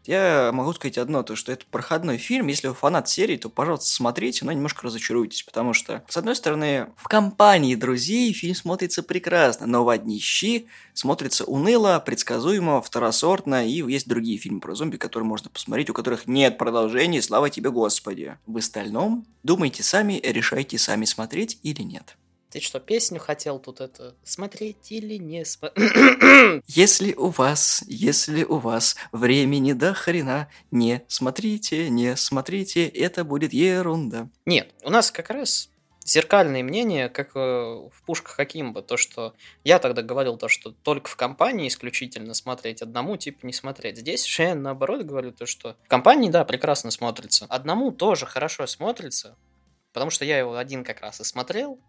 я 0.04 0.50
могу 0.52 0.72
сказать 0.72 0.98
одно, 0.98 1.22
то 1.22 1.36
что 1.36 1.52
это 1.52 1.64
проходной 1.70 2.18
фильм. 2.18 2.48
Если 2.48 2.68
вы 2.68 2.74
фанат 2.74 3.08
серии, 3.08 3.36
то, 3.36 3.48
пожалуйста, 3.48 3.86
смотрите, 3.86 4.44
но 4.44 4.52
немножко 4.52 4.86
разочаруйтесь, 4.86 5.42
потому 5.42 5.72
что, 5.72 6.02
с 6.08 6.16
одной 6.16 6.34
стороны, 6.34 6.88
в 6.96 7.04
компании 7.04 7.74
друзей 7.74 8.32
фильм 8.32 8.54
смотрится 8.54 9.02
прекрасно, 9.02 9.66
но 9.66 9.84
в 9.84 9.88
одни 9.88 10.18
щи 10.18 10.66
смотрится 10.94 11.44
уныло, 11.44 12.02
предсказуемо, 12.04 12.82
второсортно, 12.82 13.66
и 13.66 13.70
есть 13.70 14.08
другие 14.08 14.38
фильмы 14.38 14.60
про 14.60 14.74
зомби, 14.74 14.96
которые 14.96 15.26
можно 15.26 15.50
посмотреть, 15.50 15.90
у 15.90 15.94
которых 15.94 16.26
нет 16.26 16.58
продолжения, 16.58 17.22
слава 17.22 17.50
тебе, 17.50 17.70
Господи. 17.70 18.36
В 18.46 18.56
остальном, 18.56 19.26
думайте 19.42 19.82
сами, 19.82 20.20
решайте 20.22 20.78
сами 20.78 21.04
смотреть 21.04 21.58
или 21.62 21.82
нет. 21.82 22.16
Ты 22.52 22.60
что, 22.60 22.80
песню 22.80 23.18
хотел 23.18 23.58
тут 23.58 23.80
это 23.80 24.14
смотреть 24.22 24.92
или 24.92 25.14
не 25.14 25.42
смотреть? 25.46 26.62
Если 26.66 27.14
у 27.14 27.28
вас, 27.28 27.82
если 27.88 28.44
у 28.44 28.58
вас 28.58 28.94
времени 29.10 29.72
до 29.72 29.94
хрена, 29.94 30.50
не 30.70 31.02
смотрите, 31.08 31.88
не 31.88 32.14
смотрите, 32.14 32.86
это 32.86 33.24
будет 33.24 33.54
ерунда. 33.54 34.28
Нет, 34.44 34.70
у 34.84 34.90
нас 34.90 35.10
как 35.10 35.30
раз 35.30 35.70
зеркальные 36.04 36.62
мнения, 36.62 37.08
как 37.08 37.30
э, 37.34 37.38
в 37.38 38.02
пушках 38.04 38.38
Акимба, 38.38 38.82
то, 38.82 38.98
что 38.98 39.34
я 39.64 39.78
тогда 39.78 40.02
говорил, 40.02 40.36
то, 40.36 40.48
что 40.48 40.72
только 40.72 41.08
в 41.08 41.16
компании 41.16 41.68
исключительно 41.68 42.34
смотреть, 42.34 42.82
одному 42.82 43.16
типа 43.16 43.46
не 43.46 43.54
смотреть. 43.54 43.96
Здесь 43.96 44.26
же 44.26 44.42
я 44.42 44.54
наоборот 44.54 45.04
говорю 45.04 45.32
то, 45.32 45.46
что 45.46 45.78
в 45.84 45.88
компании, 45.88 46.28
да, 46.28 46.44
прекрасно 46.44 46.90
смотрится. 46.90 47.46
Одному 47.48 47.92
тоже 47.92 48.26
хорошо 48.26 48.66
смотрится, 48.66 49.38
потому 49.94 50.10
что 50.10 50.26
я 50.26 50.38
его 50.38 50.56
один 50.56 50.84
как 50.84 51.00
раз 51.00 51.18
и 51.22 51.24
смотрел, 51.24 51.80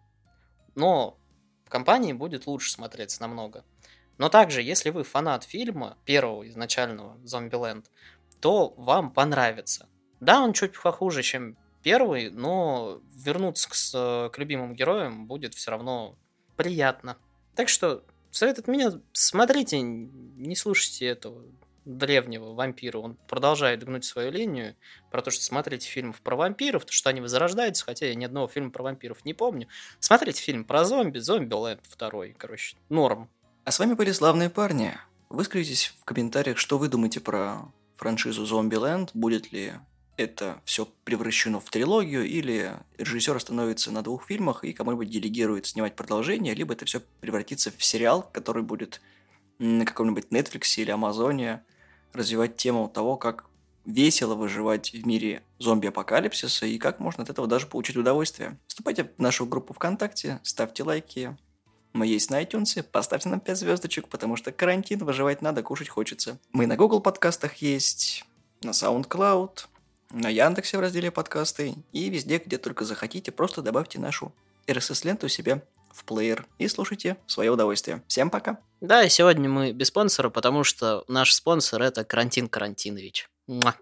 но 0.75 1.17
в 1.65 1.69
компании 1.69 2.13
будет 2.13 2.47
лучше 2.47 2.71
смотреться 2.71 3.21
намного. 3.21 3.63
Но 4.17 4.29
также, 4.29 4.61
если 4.61 4.89
вы 4.89 5.03
фанат 5.03 5.43
фильма, 5.43 5.97
первого 6.05 6.47
изначального 6.47 7.17
Зомбиленд, 7.23 7.89
то 8.39 8.69
вам 8.77 9.11
понравится. 9.11 9.87
Да, 10.19 10.41
он 10.41 10.53
чуть 10.53 10.79
похуже, 10.79 11.23
чем 11.23 11.57
первый, 11.81 12.29
но 12.29 13.01
вернуться 13.15 13.69
к, 13.69 14.33
к 14.33 14.37
любимым 14.37 14.73
героям 14.73 15.27
будет 15.27 15.53
все 15.53 15.71
равно 15.71 16.15
приятно. 16.55 17.17
Так 17.55 17.69
что 17.69 18.03
совет 18.31 18.59
от 18.59 18.67
меня, 18.67 18.91
смотрите, 19.11 19.81
не 19.81 20.55
слушайте 20.55 21.07
этого 21.07 21.43
древнего 21.85 22.53
вампира, 22.53 22.99
он 22.99 23.17
продолжает 23.27 23.83
гнуть 23.83 24.05
свою 24.05 24.31
линию 24.31 24.75
про 25.11 25.21
то, 25.21 25.31
что 25.31 25.43
смотрите 25.43 25.87
фильмов 25.87 26.21
про 26.21 26.35
вампиров, 26.35 26.85
то, 26.85 26.91
что 26.91 27.09
они 27.09 27.21
возрождаются, 27.21 27.85
хотя 27.85 28.07
я 28.07 28.15
ни 28.15 28.25
одного 28.25 28.47
фильма 28.47 28.71
про 28.71 28.83
вампиров 28.83 29.25
не 29.25 29.33
помню. 29.33 29.67
Смотрите 29.99 30.41
фильм 30.41 30.65
про 30.65 30.85
зомби, 30.85 31.19
зомби 31.19 31.53
Лэнд 31.53 31.81
второй, 31.83 32.35
короче, 32.37 32.77
норм. 32.89 33.29
А 33.65 33.71
с 33.71 33.79
вами 33.79 33.93
были 33.93 34.11
славные 34.11 34.49
парни. 34.49 34.97
Выскажитесь 35.29 35.93
в 35.99 36.05
комментариях, 36.05 36.57
что 36.57 36.77
вы 36.77 36.89
думаете 36.89 37.19
про 37.19 37.71
франшизу 37.95 38.45
Зомбиленд, 38.45 39.11
будет 39.13 39.51
ли 39.51 39.73
это 40.17 40.61
все 40.65 40.87
превращено 41.05 41.59
в 41.59 41.69
трилогию, 41.69 42.25
или 42.25 42.73
режиссер 42.97 43.35
остановится 43.35 43.91
на 43.91 44.03
двух 44.03 44.27
фильмах 44.27 44.63
и 44.63 44.73
кому-нибудь 44.73 45.09
делегирует 45.09 45.65
снимать 45.65 45.95
продолжение, 45.95 46.53
либо 46.53 46.73
это 46.73 46.85
все 46.85 47.01
превратится 47.21 47.71
в 47.75 47.83
сериал, 47.83 48.29
который 48.31 48.63
будет 48.63 49.01
на 49.59 49.85
каком-нибудь 49.85 50.27
Netflix 50.29 50.77
или 50.77 50.91
Амазоне 50.91 51.63
развивать 52.13 52.57
тему 52.57 52.87
того, 52.87 53.17
как 53.17 53.45
весело 53.85 54.35
выживать 54.35 54.93
в 54.93 55.05
мире 55.05 55.43
зомби-апокалипсиса 55.59 56.65
и 56.65 56.77
как 56.77 56.99
можно 56.99 57.23
от 57.23 57.29
этого 57.29 57.47
даже 57.47 57.67
получить 57.67 57.97
удовольствие. 57.97 58.57
Вступайте 58.67 59.05
в 59.17 59.19
нашу 59.19 59.45
группу 59.45 59.73
ВКонтакте, 59.73 60.39
ставьте 60.43 60.83
лайки. 60.83 61.35
Мы 61.91 62.07
есть 62.07 62.31
на 62.31 62.41
iTunes, 62.41 62.81
поставьте 62.83 63.29
нам 63.29 63.39
5 63.39 63.57
звездочек, 63.57 64.07
потому 64.07 64.35
что 64.35 64.51
карантин, 64.51 64.99
выживать 64.99 65.41
надо, 65.41 65.61
кушать 65.61 65.89
хочется. 65.89 66.39
Мы 66.51 66.65
на 66.65 66.75
Google 66.75 67.01
подкастах 67.01 67.55
есть, 67.57 68.25
на 68.63 68.71
SoundCloud, 68.71 69.65
на 70.11 70.29
Яндексе 70.29 70.77
в 70.77 70.81
разделе 70.81 71.11
подкасты 71.11 71.75
и 71.91 72.09
везде, 72.09 72.37
где 72.37 72.57
только 72.57 72.85
захотите, 72.85 73.31
просто 73.31 73.61
добавьте 73.61 73.99
нашу 73.99 74.31
RSS-ленту 74.67 75.27
себе 75.27 75.63
в 75.91 76.03
плеер 76.05 76.47
и 76.57 76.67
слушайте 76.67 77.17
в 77.25 77.31
свое 77.31 77.51
удовольствие. 77.51 78.03
Всем 78.07 78.29
пока! 78.29 78.59
Да, 78.83 79.01
и 79.01 79.07
сегодня 79.07 79.47
мы 79.47 79.71
без 79.71 79.87
спонсора, 79.87 80.29
потому 80.29 80.65
что 80.65 81.05
наш 81.07 81.33
спонсор 81.33 81.81
это 81.81 82.03
Карантин 82.03 82.49
Карантинович. 82.49 83.29
Муа. 83.47 83.75